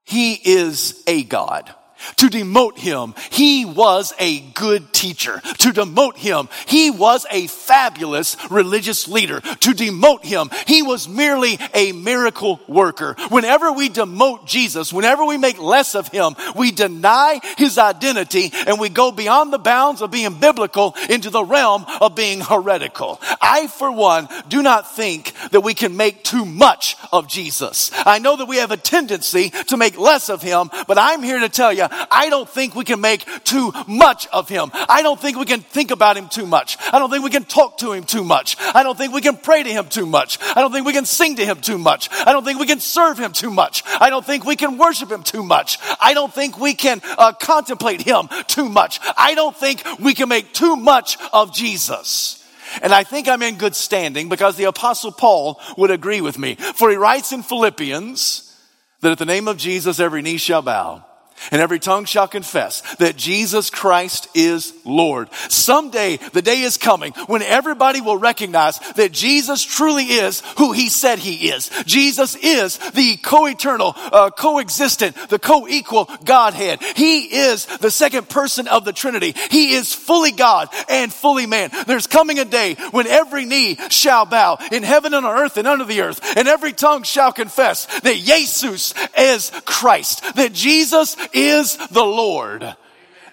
He 0.04 0.34
is 0.34 1.04
a 1.08 1.24
God 1.24 1.74
to 2.18 2.28
demote 2.28 2.78
him. 2.78 3.14
He 3.32 3.66
was 3.66 4.14
a 4.20 4.40
good 4.40 4.94
teacher. 4.94 5.42
To 5.60 5.72
demote 5.72 6.18
him, 6.18 6.50
he 6.68 6.92
was 6.92 7.26
a 7.32 7.48
fabulous 7.48 8.38
religious 8.50 9.08
leader. 9.08 9.42
To 9.42 9.72
demote 9.72 10.24
him, 10.24 10.50
he 10.68 10.82
was 10.82 11.08
merely 11.08 11.58
a 11.74 11.92
miracle 11.92 12.60
worker. 12.68 13.16
Whenever 13.30 13.72
we 13.72 13.90
demote 13.90 14.46
Jesus, 14.46 14.94
whenever 14.94 15.26
we 15.26 15.38
make 15.38 15.60
less 15.60 15.96
of 15.96 16.08
him, 16.10 16.36
we 16.56 16.72
deny 16.72 17.40
his 17.58 17.78
identity 17.78 18.52
and 18.68 18.80
we 18.80 18.90
go 18.90 19.12
beyond 19.12 19.52
the 19.52 19.60
bounds 19.60 20.02
of 20.02 20.12
being 20.12 20.40
biblical 20.40 20.96
into 21.10 21.30
the 21.30 21.44
realm 21.44 21.86
of 22.02 22.16
being 22.16 22.42
heretical. 22.42 23.20
I, 23.42 23.68
for 23.68 23.92
one, 23.92 24.28
do 24.50 24.62
not 24.62 24.96
think 24.96 25.34
that 25.52 25.62
we 25.62 25.74
can 25.74 25.98
make 25.98 26.24
too 26.24 26.46
much 26.46 26.96
of 27.12 27.28
Jesus. 27.28 27.92
I 28.06 28.20
know 28.20 28.38
that 28.38 28.48
we 28.48 28.58
have 28.58 28.72
a 28.72 28.78
tendency 28.78 29.50
to 29.50 29.78
make 29.78 29.98
less 29.98 30.30
of 30.30 30.42
him, 30.42 30.70
but 30.88 30.98
I'm 30.98 31.24
here 31.24 31.40
to 31.40 31.50
tell 31.50 31.74
you, 31.74 31.88
I 32.12 32.28
don't 32.30 32.50
think 32.50 32.76
we 32.76 32.84
can 32.84 33.02
make 33.02 33.26
too 33.44 33.72
much 33.88 34.28
of 34.28 34.50
him. 34.50 34.72
I 34.74 35.02
don't 35.02 35.20
think 35.20 35.38
we 35.38 35.46
can 35.46 35.62
think 35.62 35.92
about 35.92 36.18
him 36.18 36.30
too 36.30 36.46
much. 36.46 36.78
I 36.92 37.00
don't 37.00 37.10
think 37.10 37.24
we 37.24 37.30
can 37.30 37.46
talk 37.46 37.78
to 37.80 37.92
him 37.92 38.04
too 38.04 38.24
much. 38.24 38.58
I 38.60 38.84
don't 38.84 38.98
think 38.98 39.14
we 39.14 39.22
can 39.22 39.38
pray 39.38 39.64
to 39.64 39.70
him 39.70 39.88
too 39.88 40.06
much. 40.06 40.40
I 40.42 40.62
don't 40.62 40.72
think 40.72 40.86
we 40.86 40.94
can 40.94 41.06
sing 41.06 41.36
to 41.38 41.46
him 41.46 41.62
too 41.62 41.78
much. 41.78 42.10
I 42.12 42.32
don't 42.32 42.44
think 42.44 42.60
we 42.60 42.66
can 42.66 42.80
serve 42.80 43.18
him 43.18 43.32
too 43.32 43.52
much. 43.52 43.84
I 44.00 44.10
don't 44.10 44.26
think 44.26 44.46
we 44.46 44.56
can 44.56 44.78
worship 44.78 45.12
him 45.12 45.24
too 45.24 45.44
much. 45.44 45.78
I 46.00 46.14
don't 46.14 46.34
think 46.34 46.60
we 46.60 46.74
can 46.74 47.02
uh, 47.18 47.34
contemplate 47.34 48.02
him 48.02 48.30
too 48.48 48.70
much. 48.70 49.00
I 49.18 49.36
don't 49.36 49.56
think 49.56 49.84
we 50.00 50.14
can 50.14 50.30
make 50.30 50.54
too 50.54 50.76
much 50.76 51.18
of 51.34 51.54
Jesus. 51.54 52.42
And 52.82 52.94
I 52.94 53.04
think 53.04 53.28
I'm 53.28 53.42
in 53.42 53.58
good 53.58 53.76
standing 53.76 54.30
because 54.30 54.58
the 54.58 54.66
apostle 54.66 55.12
Paul 55.12 55.60
would 55.78 55.92
agree 55.92 56.22
with 56.22 56.38
me. 56.38 56.56
For 56.56 56.90
he 56.90 56.96
writes 56.96 57.32
in 57.32 57.44
Philippians 57.44 58.54
that 59.02 59.12
at 59.12 59.18
the 59.18 59.26
name 59.26 59.48
of 59.48 59.58
Jesus 59.58 60.00
every 60.00 60.22
knee 60.22 60.38
shall 60.38 60.62
bow 60.62 61.06
and 61.52 61.62
every 61.62 61.80
tongue 61.80 62.06
shall 62.06 62.28
confess 62.28 62.82
that 62.96 63.16
Jesus 63.16 63.70
Christ 63.70 64.28
is 64.34 64.74
Lord. 64.84 65.32
Someday 65.50 66.18
the 66.34 66.42
day 66.42 66.62
is 66.62 66.78
coming 66.78 67.12
when 67.28 67.42
everybody 67.42 68.02
will 68.02 68.18
recognize 68.18 68.80
that 68.96 69.12
Jesus 69.12 69.64
truly 69.64 70.04
is 70.04 70.42
who 70.58 70.72
he 70.72 70.90
said 70.90 71.20
he 71.20 71.50
is. 71.50 71.70
Jesus 71.86 72.36
is 72.36 72.78
the 72.92 73.18
co-eternal, 73.18 73.94
uh, 73.96 74.30
co-existent, 74.32 75.16
the 75.30 75.40
co-equal 75.40 76.10
Godhead. 76.24 76.82
He 76.82 77.24
is 77.24 77.66
the 77.66 77.92
second 77.92 78.30
person 78.30 78.68
of 78.68 78.86
the 78.86 78.94
Trinity. 78.94 79.34
He 79.52 79.74
is 79.74 79.94
fully 79.94 80.32
God 80.32 80.70
and 80.90 81.14
fully 81.14 81.46
man. 81.46 81.72
There's 81.88 82.08
coming 82.08 82.40
a 82.40 82.46
day 82.46 82.76
when 82.92 83.08
every 83.08 83.46
knee 83.46 83.78
shall 83.90 84.26
bow 84.26 84.58
in 84.72 84.84
heaven 84.84 85.14
and 85.14 85.26
on 85.26 85.40
earth 85.40 85.58
and 85.58 85.68
under 85.68 85.86
the 85.86 86.02
earth 86.02 86.20
and 86.36 86.48
every 86.48 86.74
tongue 86.74 87.04
shall 87.04 87.32
confess 87.32 87.86
that 88.02 88.16
Jesus 88.16 88.94
is 89.18 89.52
Christ, 89.66 90.36
that 90.36 90.54
Jesus 90.54 91.16
is 91.34 91.78
the 91.90 92.04
Lord. 92.04 92.76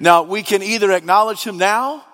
Now, 0.01 0.23
we 0.23 0.43
can 0.43 0.63
either 0.63 0.91
acknowledge 0.93 1.45
him 1.45 1.59
now 1.59 2.05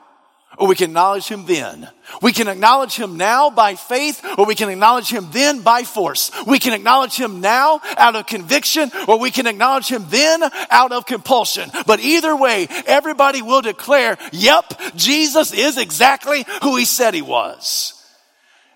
or 0.58 0.66
we 0.66 0.74
can 0.74 0.90
acknowledge 0.90 1.28
him 1.28 1.46
then. 1.46 1.88
We 2.20 2.32
can 2.32 2.48
acknowledge 2.48 2.96
him 2.96 3.16
now 3.16 3.48
by 3.48 3.76
faith 3.76 4.24
or 4.36 4.44
we 4.44 4.54
can 4.54 4.68
acknowledge 4.68 5.08
him 5.08 5.28
then 5.30 5.60
by 5.60 5.84
force. 5.84 6.30
We 6.46 6.58
can 6.58 6.72
acknowledge 6.72 7.16
him 7.16 7.40
now 7.40 7.80
out 7.96 8.16
of 8.16 8.26
conviction 8.26 8.90
or 9.06 9.18
we 9.18 9.30
can 9.30 9.46
acknowledge 9.46 9.88
him 9.88 10.06
then 10.08 10.42
out 10.70 10.92
of 10.92 11.06
compulsion. 11.06 11.70
But 11.86 12.00
either 12.00 12.34
way, 12.34 12.66
everybody 12.86 13.40
will 13.40 13.62
declare, 13.62 14.18
yep, 14.32 14.64
Jesus 14.96 15.52
is 15.52 15.78
exactly 15.78 16.44
who 16.62 16.76
he 16.76 16.84
said 16.84 17.14
he 17.14 17.22
was. 17.22 17.94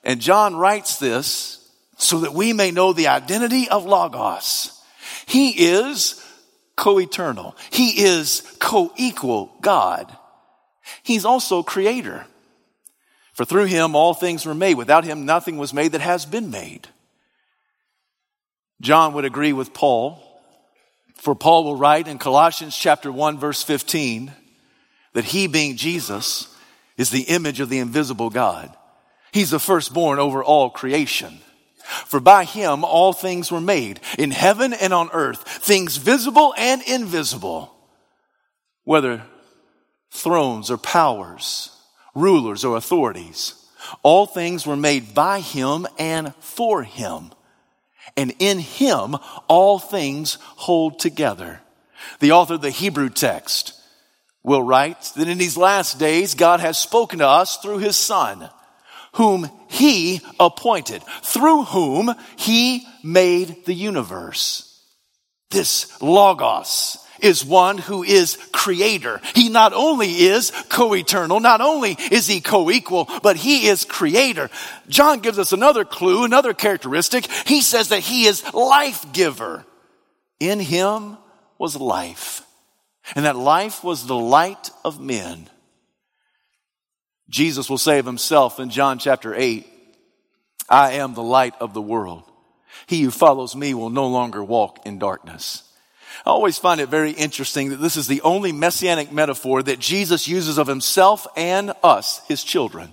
And 0.05 0.21
John 0.21 0.57
writes 0.57 0.99
this 0.99 1.69
so 1.97 2.21
that 2.21 2.35
we 2.35 2.53
may 2.53 2.71
know 2.71 2.93
the 2.93 3.09
identity 3.09 3.69
of 3.69 3.87
Logos. 3.87 4.81
He 5.27 5.51
is 5.71 6.22
co-eternal. 6.76 7.57
He 7.71 8.02
is 8.02 8.43
co-equal 8.59 9.52
God. 9.61 10.17
He's 11.02 11.25
also 11.25 11.62
creator. 11.62 12.26
For 13.35 13.45
through 13.45 13.64
him 13.64 13.95
all 13.95 14.14
things 14.14 14.45
were 14.45 14.55
made. 14.55 14.75
Without 14.75 15.05
him 15.05 15.25
nothing 15.25 15.59
was 15.59 15.73
made 15.73 15.93
that 15.93 16.00
has 16.00 16.26
been 16.26 16.50
made. 16.50 16.88
John 18.81 19.14
would 19.14 19.25
agree 19.25 19.52
with 19.52 19.73
Paul. 19.73 20.23
For 21.17 21.35
Paul 21.35 21.64
will 21.64 21.76
write 21.76 22.09
in 22.09 22.19
Colossians 22.19 22.76
chapter 22.76 23.12
1 23.12 23.38
verse 23.38 23.62
15 23.62 24.33
that 25.12 25.25
he 25.25 25.47
being 25.47 25.76
Jesus 25.76 26.49
is 26.97 27.11
the 27.11 27.23
image 27.23 27.61
of 27.61 27.69
the 27.69 27.79
invisible 27.79 28.31
God. 28.31 28.75
He's 29.33 29.50
the 29.50 29.61
firstborn 29.61 30.19
over 30.19 30.43
all 30.43 30.69
creation. 30.69 31.38
For 32.07 32.21
by 32.21 32.45
him 32.45 32.85
all 32.85 33.13
things 33.13 33.51
were 33.51 33.61
made, 33.61 34.01
in 34.19 34.31
heaven 34.31 34.73
and 34.73 34.93
on 34.93 35.11
earth, 35.13 35.47
things 35.47 35.97
visible 35.97 36.55
and 36.57 36.83
invisible, 36.83 37.75
whether 38.85 39.23
thrones 40.11 40.71
or 40.71 40.77
powers, 40.77 41.71
rulers 42.15 42.65
or 42.65 42.77
authorities. 42.77 43.55
All 44.03 44.27
things 44.27 44.67
were 44.67 44.77
made 44.77 45.15
by 45.15 45.41
him 45.41 45.87
and 45.99 46.35
for 46.37 46.83
him. 46.83 47.33
And 48.17 48.35
in 48.39 48.59
him 48.59 49.17
all 49.49 49.79
things 49.79 50.39
hold 50.41 50.99
together. 50.99 51.61
The 52.21 52.33
author 52.33 52.55
of 52.55 52.63
the 52.63 52.71
Hebrew 52.71 53.09
text 53.09 53.75
will 54.43 54.63
write 54.63 55.13
that 55.17 55.29
in 55.29 55.39
these 55.39 55.57
last 55.57 55.99
days 55.99 56.35
God 56.35 56.61
has 56.61 56.79
spoken 56.79 57.21
to 57.21 57.27
us 57.27 57.57
through 57.59 57.79
his 57.79 57.97
son 57.97 58.51
whom 59.14 59.50
he 59.69 60.21
appointed, 60.40 61.02
through 61.23 61.64
whom 61.64 62.14
he 62.37 62.87
made 63.02 63.64
the 63.64 63.75
universe. 63.75 64.69
This 65.50 66.00
Logos 66.00 66.99
is 67.21 67.45
one 67.45 67.78
who 67.78 68.02
is 68.02 68.37
creator. 68.52 69.21
He 69.35 69.49
not 69.49 69.73
only 69.73 70.11
is 70.11 70.50
co-eternal, 70.69 71.40
not 71.40 71.61
only 71.61 71.97
is 72.11 72.26
he 72.26 72.40
co-equal, 72.40 73.09
but 73.23 73.37
he 73.37 73.69
is 73.69 73.85
creator. 73.85 74.50
John 74.88 75.21
gives 75.21 75.38
us 75.38 75.52
another 75.52 75.85
clue, 75.85 76.25
another 76.25 76.52
characteristic. 76.52 77.26
He 77.47 77.61
says 77.61 77.90
that 77.90 78.00
he 78.00 78.25
is 78.25 78.52
life 78.52 79.12
giver. 79.12 79.64
In 80.40 80.59
him 80.59 81.16
was 81.59 81.76
life. 81.76 82.42
And 83.14 83.25
that 83.25 83.37
life 83.37 83.85
was 83.85 84.07
the 84.07 84.16
light 84.16 84.71
of 84.85 85.00
men. 85.00 85.49
Jesus 87.33 87.71
will 87.71 87.79
say 87.79 87.99
of 87.99 88.05
himself 88.05 88.61
in 88.61 88.69
John 88.69 88.99
chapter 88.99 89.35
8, 89.35 89.67
I 90.69 90.93
am 90.93 91.15
the 91.15 91.23
light 91.23 91.55
of 91.61 91.73
the 91.73 91.81
world. 91.81 92.25
He 92.87 93.01
who 93.01 93.11
follows 93.11 93.57
me 93.57 93.73
will 93.73 93.89
no 93.89 94.07
longer 94.09 94.45
walk 94.45 94.85
in 94.85 94.99
darkness. 94.99 95.62
I 96.27 96.31
always 96.31 96.59
find 96.59 96.79
it 96.79 96.91
very 96.91 97.12
interesting 97.12 97.71
that 97.71 97.77
this 97.77 97.97
is 97.97 98.07
the 98.07 98.21
only 98.21 98.53
messianic 98.53 99.12
metaphor 99.12 99.62
that 99.62 99.79
Jesus 99.79 100.29
uses 100.29 100.59
of 100.59 100.67
himself 100.67 101.27
and 101.35 101.73
us, 101.83 102.21
his 102.29 102.45
children. 102.45 102.93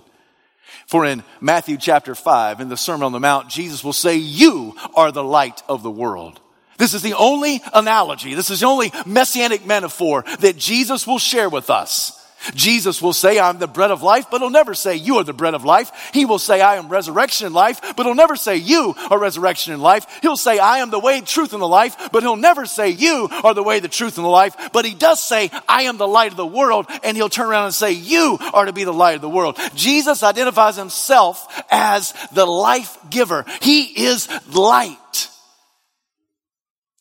For 0.86 1.04
in 1.04 1.22
Matthew 1.42 1.76
chapter 1.76 2.14
5, 2.14 2.60
in 2.60 2.70
the 2.70 2.78
Sermon 2.78 3.04
on 3.04 3.12
the 3.12 3.20
Mount, 3.20 3.50
Jesus 3.50 3.84
will 3.84 3.92
say, 3.92 4.16
You 4.16 4.74
are 4.94 5.12
the 5.12 5.22
light 5.22 5.62
of 5.68 5.82
the 5.82 5.90
world. 5.90 6.40
This 6.78 6.94
is 6.94 7.02
the 7.02 7.12
only 7.12 7.62
analogy, 7.74 8.32
this 8.32 8.48
is 8.48 8.60
the 8.60 8.66
only 8.66 8.90
messianic 9.04 9.66
metaphor 9.66 10.24
that 10.38 10.56
Jesus 10.56 11.06
will 11.06 11.18
share 11.18 11.50
with 11.50 11.68
us. 11.68 12.16
Jesus 12.54 13.02
will 13.02 13.12
say, 13.12 13.38
I'm 13.38 13.58
the 13.58 13.66
bread 13.66 13.90
of 13.90 14.02
life, 14.02 14.26
but 14.30 14.40
he'll 14.40 14.50
never 14.50 14.74
say, 14.74 14.96
You 14.96 15.16
are 15.16 15.24
the 15.24 15.32
bread 15.32 15.54
of 15.54 15.64
life. 15.64 16.10
He 16.12 16.24
will 16.24 16.38
say, 16.38 16.60
I 16.60 16.76
am 16.76 16.88
resurrection 16.88 17.46
and 17.46 17.54
life, 17.54 17.80
but 17.96 18.06
he'll 18.06 18.14
never 18.14 18.36
say, 18.36 18.56
You 18.56 18.94
are 19.10 19.18
resurrection 19.18 19.72
and 19.72 19.82
life. 19.82 20.06
He'll 20.22 20.36
say, 20.36 20.58
I 20.58 20.78
am 20.78 20.90
the 20.90 20.98
way, 20.98 21.20
truth, 21.20 21.52
and 21.52 21.62
the 21.62 21.68
life, 21.68 22.10
but 22.12 22.22
he'll 22.22 22.36
never 22.36 22.66
say, 22.66 22.90
You 22.90 23.28
are 23.44 23.54
the 23.54 23.62
way, 23.62 23.80
the 23.80 23.88
truth, 23.88 24.16
and 24.16 24.24
the 24.24 24.30
life. 24.30 24.56
But 24.72 24.84
he 24.84 24.94
does 24.94 25.22
say, 25.22 25.50
I 25.68 25.82
am 25.82 25.98
the 25.98 26.08
light 26.08 26.30
of 26.30 26.36
the 26.36 26.46
world, 26.46 26.86
and 27.02 27.16
he'll 27.16 27.28
turn 27.28 27.48
around 27.48 27.66
and 27.66 27.74
say, 27.74 27.92
You 27.92 28.38
are 28.54 28.64
to 28.64 28.72
be 28.72 28.84
the 28.84 28.92
light 28.92 29.16
of 29.16 29.20
the 29.20 29.28
world. 29.28 29.58
Jesus 29.74 30.22
identifies 30.22 30.76
himself 30.76 31.46
as 31.70 32.14
the 32.32 32.46
life 32.46 32.96
giver. 33.10 33.44
He 33.60 34.04
is 34.06 34.28
light. 34.54 35.28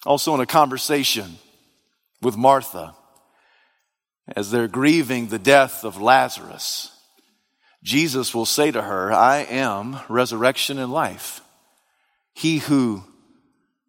Also, 0.05 0.33
in 0.33 0.39
a 0.39 0.45
conversation 0.45 1.37
with 2.21 2.37
Martha, 2.37 2.95
as 4.35 4.51
they're 4.51 4.67
grieving 4.67 5.27
the 5.27 5.39
death 5.39 5.83
of 5.83 6.01
Lazarus, 6.01 6.91
Jesus 7.83 8.33
will 8.33 8.45
say 8.45 8.71
to 8.71 8.81
her, 8.81 9.11
I 9.11 9.39
am 9.49 9.99
resurrection 10.09 10.77
and 10.77 10.91
life. 10.91 11.41
He 12.33 12.57
who 12.57 13.03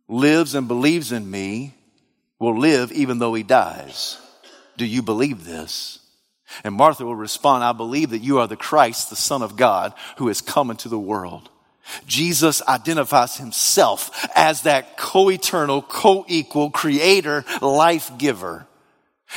lives 0.08 0.54
and 0.54 0.68
believes 0.68 1.12
in 1.12 1.30
me 1.30 1.74
will 2.38 2.58
live 2.58 2.92
even 2.92 3.18
though 3.18 3.34
he 3.34 3.42
dies. 3.42 4.18
Do 4.76 4.86
you 4.86 5.02
believe 5.02 5.44
this? 5.44 5.98
And 6.64 6.74
Martha 6.74 7.04
will 7.04 7.14
respond, 7.14 7.62
I 7.62 7.72
believe 7.72 8.10
that 8.10 8.22
you 8.22 8.38
are 8.38 8.46
the 8.46 8.56
Christ, 8.56 9.10
the 9.10 9.16
Son 9.16 9.42
of 9.42 9.56
God, 9.56 9.94
who 10.16 10.28
has 10.28 10.40
come 10.40 10.70
into 10.70 10.88
the 10.88 10.98
world. 10.98 11.48
Jesus 12.06 12.62
identifies 12.66 13.36
himself 13.36 14.28
as 14.34 14.62
that 14.62 14.96
co-eternal, 14.96 15.82
co-equal 15.82 16.70
creator, 16.70 17.44
life 17.60 18.10
giver. 18.18 18.66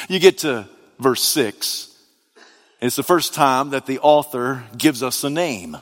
You 0.07 0.19
get 0.19 0.39
to 0.39 0.67
verse 1.03 1.22
six. 1.22 1.95
It's 2.81 2.95
the 2.95 3.03
first 3.03 3.33
time 3.33 3.69
that 3.69 3.86
the 3.86 4.00
author 4.00 4.63
gives 4.77 5.03
us 5.03 5.24
a 5.24 5.29
name. 5.29 5.77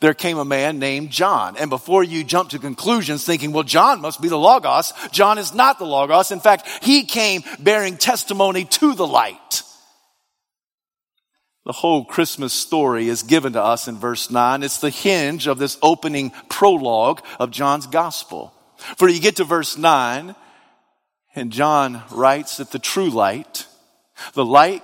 There 0.00 0.14
came 0.14 0.38
a 0.38 0.44
man 0.44 0.78
named 0.78 1.10
John. 1.10 1.56
And 1.56 1.70
before 1.70 2.02
you 2.02 2.24
jump 2.24 2.50
to 2.50 2.58
conclusions 2.58 3.24
thinking, 3.24 3.52
well, 3.52 3.62
John 3.62 4.00
must 4.00 4.20
be 4.20 4.28
the 4.28 4.38
Logos, 4.38 4.92
John 5.12 5.38
is 5.38 5.54
not 5.54 5.78
the 5.78 5.86
Logos. 5.86 6.32
In 6.32 6.40
fact, 6.40 6.68
he 6.82 7.04
came 7.04 7.42
bearing 7.60 7.96
testimony 7.96 8.64
to 8.64 8.94
the 8.94 9.06
light. 9.06 9.62
The 11.64 11.72
whole 11.72 12.04
Christmas 12.04 12.52
story 12.52 13.08
is 13.08 13.22
given 13.22 13.54
to 13.54 13.62
us 13.62 13.88
in 13.88 13.96
verse 13.96 14.30
9. 14.30 14.62
It's 14.62 14.80
the 14.80 14.90
hinge 14.90 15.46
of 15.46 15.58
this 15.58 15.78
opening 15.80 16.30
prologue 16.50 17.22
of 17.40 17.50
John's 17.50 17.86
gospel. 17.86 18.52
For 18.98 19.08
you 19.08 19.18
get 19.18 19.36
to 19.36 19.44
verse 19.44 19.78
9, 19.78 20.34
and 21.34 21.50
John 21.50 22.02
writes 22.10 22.58
that 22.58 22.70
the 22.70 22.78
true 22.78 23.08
light, 23.08 23.66
the 24.34 24.44
light 24.44 24.82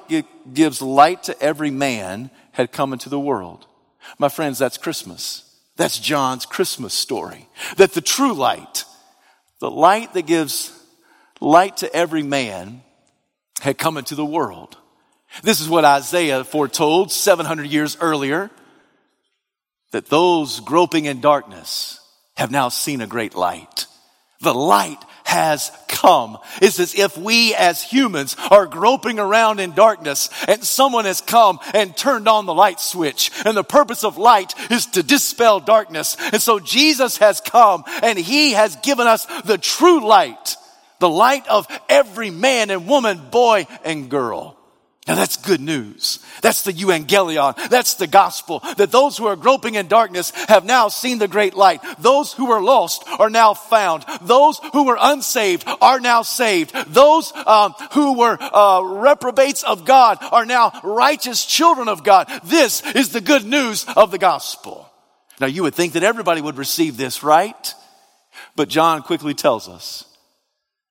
gives 0.53 0.83
light 0.83 1.25
to 1.25 1.43
every 1.43 1.71
man, 1.71 2.31
had 2.53 2.73
come 2.73 2.93
into 2.93 3.09
the 3.09 3.21
world. 3.21 3.67
My 4.19 4.29
friends, 4.29 4.59
that's 4.59 4.79
Christmas. 4.79 5.45
That's 5.77 5.99
John's 5.99 6.47
Christmas 6.47 6.95
story. 6.95 7.49
That 7.77 7.93
the 7.93 8.01
true 8.01 8.35
light, 8.35 8.85
the 9.61 9.71
light 9.71 10.13
that 10.15 10.27
gives 10.27 10.77
light 11.41 11.79
to 11.79 11.95
every 11.95 12.23
man, 12.23 12.83
had 13.61 13.79
come 13.79 13.97
into 13.97 14.15
the 14.15 14.25
world. 14.25 14.77
This 15.43 15.61
is 15.61 15.69
what 15.69 15.85
Isaiah 15.85 16.45
foretold 16.45 17.13
700 17.13 17.67
years 17.67 17.97
earlier 18.01 18.51
that 19.93 20.07
those 20.07 20.61
groping 20.61 21.05
in 21.05 21.21
darkness 21.21 22.01
have 22.37 22.51
now 22.51 22.69
seen 22.69 23.01
a 23.01 23.07
great 23.07 23.35
light. 23.35 23.87
The 24.41 24.55
light 24.55 25.03
has 25.31 25.71
come. 25.87 26.39
It's 26.61 26.81
as 26.81 26.93
if 26.97 27.17
we 27.17 27.55
as 27.55 27.81
humans 27.81 28.37
are 28.51 28.67
groping 28.67 29.21
around 29.21 29.61
in 29.61 29.71
darkness 29.71 30.29
and 30.49 30.65
someone 30.65 31.05
has 31.05 31.21
come 31.21 31.61
and 31.73 31.97
turned 31.97 32.27
on 32.27 32.47
the 32.47 32.53
light 32.53 32.81
switch. 32.81 33.31
And 33.45 33.57
the 33.57 33.63
purpose 33.63 34.03
of 34.03 34.19
light 34.19 34.53
is 34.73 34.87
to 34.87 35.05
dispel 35.05 35.61
darkness. 35.61 36.17
And 36.33 36.43
so 36.43 36.59
Jesus 36.59 37.19
has 37.19 37.41
come 37.41 37.85
and 38.03 38.19
he 38.19 38.55
has 38.55 38.75
given 38.77 39.07
us 39.07 39.25
the 39.43 39.57
true 39.57 40.05
light, 40.05 40.57
the 40.99 41.09
light 41.09 41.47
of 41.47 41.69
every 41.89 42.31
man 42.31 42.71
and 42.71 42.89
woman, 42.89 43.31
boy 43.31 43.69
and 43.85 44.11
girl. 44.11 44.57
Now 45.11 45.17
that's 45.17 45.39
good 45.39 45.61
news. 45.61 46.21
That's 46.41 46.63
the 46.63 46.73
evangelion. 46.73 47.69
That's 47.69 47.95
the 47.95 48.07
gospel 48.07 48.61
that 48.77 48.93
those 48.93 49.19
who 49.19 49.27
are 49.27 49.35
groping 49.35 49.75
in 49.75 49.89
darkness 49.89 50.31
have 50.47 50.65
now 50.65 50.87
seen 50.87 51.19
the 51.19 51.27
great 51.27 51.55
light. 51.55 51.81
Those 51.99 52.33
who 52.33 52.47
were 52.47 52.63
lost 52.63 53.03
are 53.19 53.29
now 53.29 53.55
found. 53.55 54.05
Those 54.23 54.61
who 54.73 54.85
were 54.85 54.97
unsaved 55.01 55.65
are 55.81 55.99
now 55.99 56.23
saved. 56.23 56.73
Those 56.87 57.33
um, 57.45 57.75
who 57.91 58.19
were 58.19 58.39
uh, 58.41 58.83
reprobates 58.83 59.65
of 59.65 59.85
God 59.85 60.19
are 60.31 60.47
now 60.47 60.79
righteous 60.85 61.45
children 61.45 61.89
of 61.89 62.05
God. 62.05 62.31
This 62.45 62.81
is 62.95 63.09
the 63.09 63.21
good 63.21 63.45
news 63.45 63.87
of 63.97 64.13
the 64.13 64.19
gospel. 64.19 64.89
Now 65.41 65.49
you 65.49 65.65
would 65.65 65.75
think 65.75 65.95
that 65.95 66.05
everybody 66.05 66.41
would 66.41 66.57
receive 66.57 66.97
this, 66.97 67.25
right? 67.25 67.75
But 68.55 68.69
John 68.69 69.03
quickly 69.03 69.35
tells 69.35 69.69
us 69.69 70.05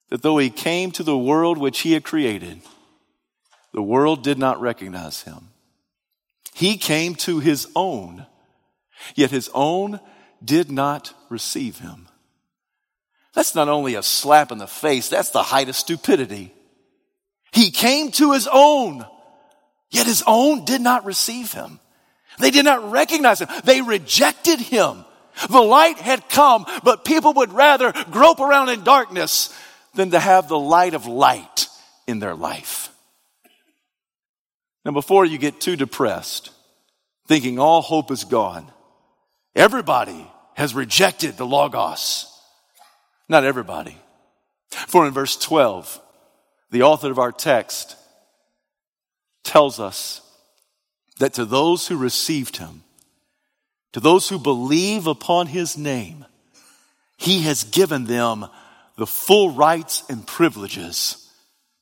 that 0.10 0.24
though 0.24 0.40
he 0.40 0.50
came 0.50 0.92
to 0.92 1.04
the 1.04 1.18
world 1.18 1.58
which 1.58 1.80
he 1.80 1.94
had 1.94 2.04
created, 2.04 2.60
the 3.79 3.83
world 3.83 4.24
did 4.24 4.38
not 4.38 4.59
recognize 4.59 5.21
him. 5.21 5.51
He 6.53 6.75
came 6.75 7.15
to 7.15 7.39
his 7.39 7.65
own, 7.77 8.25
yet 9.15 9.31
his 9.31 9.50
own 9.53 10.01
did 10.44 10.70
not 10.70 11.13
receive 11.29 11.79
him. 11.79 12.09
That's 13.33 13.55
not 13.55 13.70
only 13.70 13.96
a 13.96 14.03
slap 14.03 14.51
in 14.51 14.57
the 14.57 14.68
face, 14.68 15.07
that's 15.07 15.29
the 15.29 15.44
height 15.44 15.70
of 15.70 15.77
stupidity. 15.77 16.53
He 17.53 17.72
came 17.72 18.11
to 18.11 18.33
his 18.33 18.50
own, 18.51 19.05
yet 19.92 20.07
his 20.07 20.25
own 20.27 20.65
did 20.65 20.81
not 20.81 21.05
receive 21.05 21.53
him. 21.53 21.79
They 22.37 22.51
did 22.51 22.65
not 22.65 22.92
recognize 22.92 23.39
him. 23.39 23.48
They 23.63 23.81
rejected 23.81 24.59
him. 24.59 25.05
The 25.50 25.61
light 25.61 26.00
had 26.00 26.27
come, 26.27 26.65
but 26.83 27.05
people 27.05 27.31
would 27.35 27.53
rather 27.53 27.94
grope 28.11 28.42
around 28.42 28.68
in 28.68 28.83
darkness 28.83 29.57
than 29.94 30.11
to 30.11 30.20
have 30.20 30.50
the 30.50 30.59
light 30.59 30.96
of 30.96 31.05
light 31.05 31.68
in 32.07 32.20
their 32.20 32.35
life. 32.35 32.89
Now, 34.85 34.92
before 34.92 35.25
you 35.25 35.37
get 35.37 35.59
too 35.59 35.75
depressed, 35.75 36.51
thinking 37.27 37.59
all 37.59 37.81
hope 37.81 38.11
is 38.11 38.24
gone, 38.24 38.72
everybody 39.55 40.25
has 40.55 40.74
rejected 40.74 41.37
the 41.37 41.46
Logos. 41.46 42.25
Not 43.27 43.44
everybody. 43.44 43.98
For 44.70 45.05
in 45.05 45.13
verse 45.13 45.37
12, 45.37 46.01
the 46.72 46.83
author 46.83 47.11
of 47.11 47.20
our 47.20 47.31
text 47.31 47.96
tells 49.44 49.79
us 49.79 50.22
that 51.20 51.33
to 51.33 51.46
those 51.46 51.87
who 51.87 51.98
received 51.98 52.57
him, 52.57 52.83
to 53.94 54.00
those 54.00 54.29
who 54.29 54.39
believe 54.39 55.07
upon 55.07 55.48
his 55.48 55.77
name, 55.77 56.25
he 57.18 57.42
has 57.42 57.63
given 57.63 58.05
them 58.05 58.48
the 58.98 59.07
full 59.07 59.51
rights 59.51 60.03
and 60.09 60.25
privileges 60.25 61.29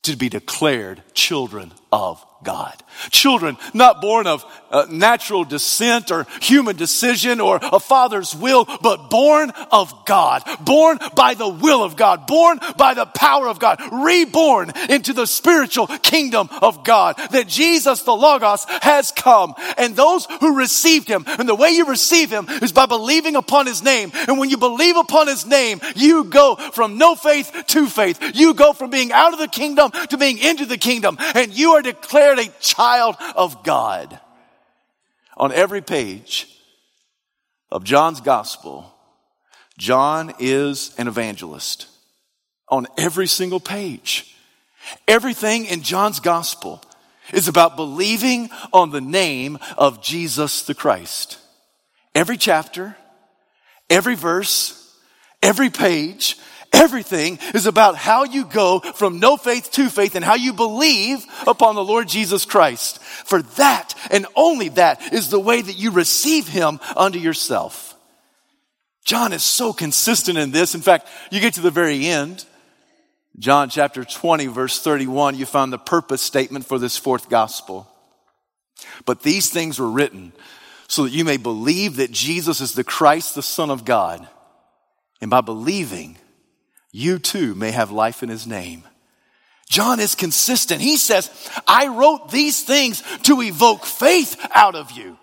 to 0.02 0.16
be 0.16 0.28
declared 0.28 1.02
children 1.12 1.72
of 1.92 2.24
God. 2.44 2.82
Children 3.10 3.56
not 3.74 4.00
born 4.00 4.26
of 4.26 4.44
uh, 4.70 4.86
natural 4.90 5.44
descent 5.44 6.10
or 6.10 6.26
human 6.40 6.76
decision 6.76 7.40
or 7.40 7.58
a 7.62 7.80
father's 7.80 8.34
will, 8.34 8.64
but 8.82 9.10
born 9.10 9.50
of 9.72 10.04
God, 10.06 10.44
born 10.60 10.98
by 11.16 11.34
the 11.34 11.48
will 11.48 11.82
of 11.82 11.96
God, 11.96 12.26
born 12.26 12.60
by 12.76 12.94
the 12.94 13.06
power 13.06 13.48
of 13.48 13.58
God, 13.58 13.80
reborn 13.90 14.72
into 14.88 15.12
the 15.12 15.26
spiritual 15.26 15.86
kingdom 15.86 16.48
of 16.62 16.84
God. 16.84 17.16
That 17.32 17.48
Jesus, 17.48 18.02
the 18.02 18.14
Logos, 18.14 18.66
has 18.82 19.10
come. 19.10 19.54
And 19.76 19.96
those 19.96 20.26
who 20.40 20.58
received 20.58 21.08
him, 21.08 21.24
and 21.26 21.48
the 21.48 21.54
way 21.54 21.70
you 21.70 21.86
receive 21.86 22.30
him 22.30 22.46
is 22.62 22.72
by 22.72 22.86
believing 22.86 23.36
upon 23.36 23.66
his 23.66 23.82
name. 23.82 24.12
And 24.14 24.38
when 24.38 24.50
you 24.50 24.58
believe 24.58 24.96
upon 24.96 25.26
his 25.26 25.46
name, 25.46 25.80
you 25.96 26.24
go 26.24 26.56
from 26.56 26.98
no 26.98 27.16
faith 27.16 27.50
to 27.68 27.86
faith. 27.88 28.20
You 28.34 28.54
go 28.54 28.72
from 28.72 28.90
being 28.90 29.12
out 29.12 29.32
of 29.32 29.38
the 29.38 29.48
kingdom 29.48 29.90
to 30.10 30.18
being 30.18 30.38
into 30.38 30.66
the 30.66 30.78
kingdom. 30.78 31.16
And 31.34 31.56
you 31.56 31.77
are 31.78 31.82
declared 31.82 32.38
a 32.38 32.48
child 32.60 33.16
of 33.36 33.62
God. 33.62 34.18
On 35.36 35.52
every 35.52 35.80
page 35.80 36.48
of 37.70 37.84
John's 37.84 38.20
gospel, 38.20 38.92
John 39.78 40.34
is 40.40 40.92
an 40.98 41.06
evangelist. 41.06 41.86
On 42.68 42.86
every 42.96 43.28
single 43.28 43.60
page. 43.60 44.34
Everything 45.06 45.66
in 45.66 45.82
John's 45.82 46.18
gospel 46.18 46.82
is 47.32 47.46
about 47.46 47.76
believing 47.76 48.50
on 48.72 48.90
the 48.90 49.00
name 49.00 49.58
of 49.76 50.02
Jesus 50.02 50.62
the 50.62 50.74
Christ. 50.74 51.38
Every 52.14 52.36
chapter, 52.36 52.96
every 53.88 54.16
verse, 54.16 54.96
every 55.42 55.70
page 55.70 56.36
Everything 56.72 57.38
is 57.54 57.66
about 57.66 57.96
how 57.96 58.24
you 58.24 58.44
go 58.44 58.80
from 58.80 59.20
no 59.20 59.36
faith 59.36 59.70
to 59.72 59.88
faith 59.88 60.14
and 60.14 60.24
how 60.24 60.34
you 60.34 60.52
believe 60.52 61.24
upon 61.46 61.74
the 61.74 61.84
Lord 61.84 62.08
Jesus 62.08 62.44
Christ. 62.44 63.02
For 63.02 63.42
that 63.42 63.94
and 64.10 64.26
only 64.36 64.68
that 64.70 65.12
is 65.12 65.30
the 65.30 65.40
way 65.40 65.60
that 65.60 65.78
you 65.78 65.90
receive 65.90 66.48
Him 66.48 66.80
unto 66.96 67.18
yourself. 67.18 67.96
John 69.04 69.32
is 69.32 69.42
so 69.42 69.72
consistent 69.72 70.36
in 70.36 70.50
this. 70.50 70.74
In 70.74 70.82
fact, 70.82 71.08
you 71.30 71.40
get 71.40 71.54
to 71.54 71.62
the 71.62 71.70
very 71.70 72.06
end, 72.06 72.44
John 73.38 73.70
chapter 73.70 74.04
20, 74.04 74.46
verse 74.46 74.82
31, 74.82 75.36
you 75.36 75.46
find 75.46 75.72
the 75.72 75.78
purpose 75.78 76.20
statement 76.20 76.66
for 76.66 76.78
this 76.78 76.96
fourth 76.96 77.28
gospel. 77.28 77.88
But 79.06 79.22
these 79.22 79.48
things 79.48 79.78
were 79.78 79.90
written 79.90 80.32
so 80.88 81.04
that 81.04 81.12
you 81.12 81.24
may 81.24 81.36
believe 81.36 81.96
that 81.96 82.10
Jesus 82.10 82.60
is 82.60 82.74
the 82.74 82.82
Christ, 82.82 83.34
the 83.34 83.42
Son 83.42 83.70
of 83.70 83.84
God. 83.84 84.26
And 85.20 85.30
by 85.30 85.40
believing, 85.40 86.16
you 86.98 87.18
too 87.18 87.54
may 87.54 87.70
have 87.70 87.90
life 87.90 88.22
in 88.22 88.28
his 88.28 88.46
name. 88.46 88.82
John 89.68 90.00
is 90.00 90.14
consistent. 90.14 90.80
He 90.80 90.96
says, 90.96 91.30
I 91.66 91.88
wrote 91.88 92.30
these 92.30 92.64
things 92.64 93.02
to 93.24 93.42
evoke 93.42 93.84
faith 93.84 94.36
out 94.54 94.74
of 94.74 94.90
you. 94.90 95.16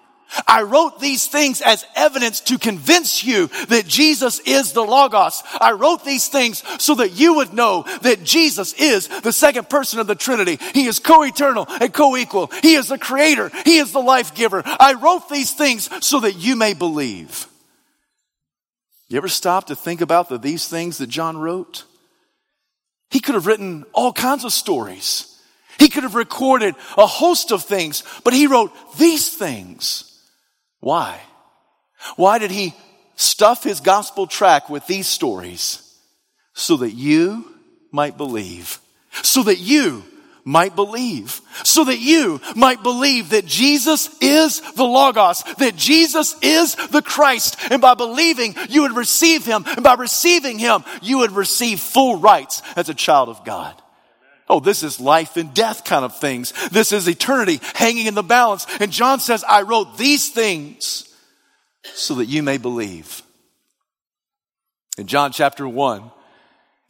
I 0.48 0.64
wrote 0.64 1.00
these 1.00 1.28
things 1.28 1.62
as 1.62 1.86
evidence 1.96 2.42
to 2.42 2.58
convince 2.58 3.24
you 3.24 3.48
that 3.68 3.88
Jesus 3.88 4.40
is 4.40 4.74
the 4.74 4.84
Logos. 4.84 5.44
I 5.60 5.72
wrote 5.72 6.04
these 6.04 6.28
things 6.28 6.64
so 6.82 6.96
that 6.96 7.12
you 7.12 7.36
would 7.36 7.54
know 7.54 7.86
that 8.02 8.24
Jesus 8.24 8.74
is 8.74 9.08
the 9.08 9.32
second 9.32 9.70
person 9.70 10.00
of 10.00 10.08
the 10.08 10.16
Trinity. 10.16 10.58
He 10.74 10.86
is 10.86 11.00
co-eternal 11.00 11.68
and 11.70 11.94
co-equal. 11.94 12.52
He 12.62 12.76
is 12.76 12.90
the 12.90 12.98
creator. 12.98 13.50
He 13.64 13.78
is 13.78 13.92
the 13.92 14.02
life 14.02 14.36
giver. 14.36 14.62
I 14.66 14.94
wrote 14.94 15.30
these 15.30 15.54
things 15.54 15.90
so 16.06 16.20
that 16.22 16.38
you 16.38 16.56
may 16.56 16.74
believe. 16.74 17.48
You 19.08 19.18
ever 19.18 19.28
stop 19.28 19.68
to 19.68 19.76
think 19.76 20.02
about 20.02 20.30
the, 20.30 20.38
these 20.38 20.68
things 20.68 20.98
that 20.98 21.08
John 21.08 21.38
wrote? 21.38 21.84
He 23.12 23.20
could 23.20 23.36
have 23.36 23.46
written 23.46 23.86
all 23.94 24.12
kinds 24.12 24.44
of 24.46 24.52
stories. 24.52 25.32
He 25.78 25.90
could 25.90 26.04
have 26.04 26.16
recorded 26.16 26.76
a 26.98 27.06
host 27.06 27.52
of 27.52 27.64
things, 27.64 28.04
but 28.24 28.34
he 28.34 28.48
wrote 28.48 28.72
these 28.98 29.30
things. 29.30 30.12
Why? 30.80 31.20
Why 32.16 32.40
did 32.40 32.52
he 32.52 32.74
stuff 33.16 33.64
his 33.64 33.80
gospel 33.80 34.28
track 34.28 34.70
with 34.70 34.88
these 34.88 35.08
stories? 35.08 35.82
So 36.54 36.78
that 36.78 36.92
you 36.92 37.46
might 37.92 38.18
believe. 38.18 38.80
So 39.22 39.44
that 39.44 39.60
you 39.60 40.04
might 40.46 40.76
believe. 40.76 41.42
So 41.64 41.86
that 41.86 42.00
you 42.00 42.40
might 42.56 42.84
believe 42.84 43.32
that 43.32 43.48
Jesus 43.48 44.10
is 44.22 44.62
the 44.74 44.86
Logos, 44.86 45.44
that 45.58 45.76
Jesus 45.76 46.36
is 46.42 46.76
the 46.76 47.02
Christ. 47.02 47.58
And 47.72 47.82
by 47.82 47.96
believing, 47.96 48.56
you 48.70 48.84
would 48.84 48.96
receive 48.96 49.46
him. 49.46 49.66
And 49.66 49.84
by 49.84 49.96
receiving 49.96 50.60
him, 50.60 50.84
you 51.02 51.18
would 51.18 51.32
receive 51.32 51.80
full 51.80 52.18
rights 52.18 52.62
as 52.76 52.88
a 52.88 52.94
child 52.94 53.30
of 53.30 53.44
God. 53.44 53.82
Oh, 54.48 54.60
this 54.60 54.84
is 54.84 55.00
life 55.00 55.38
and 55.38 55.54
death 55.56 55.84
kind 55.84 56.06
of 56.06 56.20
things. 56.20 56.54
This 56.70 56.92
is 56.92 57.08
eternity 57.08 57.60
hanging 57.74 58.06
in 58.06 58.14
the 58.14 58.22
balance. 58.22 58.68
And 58.80 58.92
John 58.92 59.20
says, 59.20 59.44
I 59.44 59.64
wrote 59.64 59.98
these 59.98 60.30
things 60.30 61.12
so 61.96 62.16
that 62.16 62.28
you 62.28 62.44
may 62.44 62.60
believe. 62.60 63.24
In 65.00 65.08
John 65.08 65.32
chapter 65.32 65.68
1, 65.68 66.12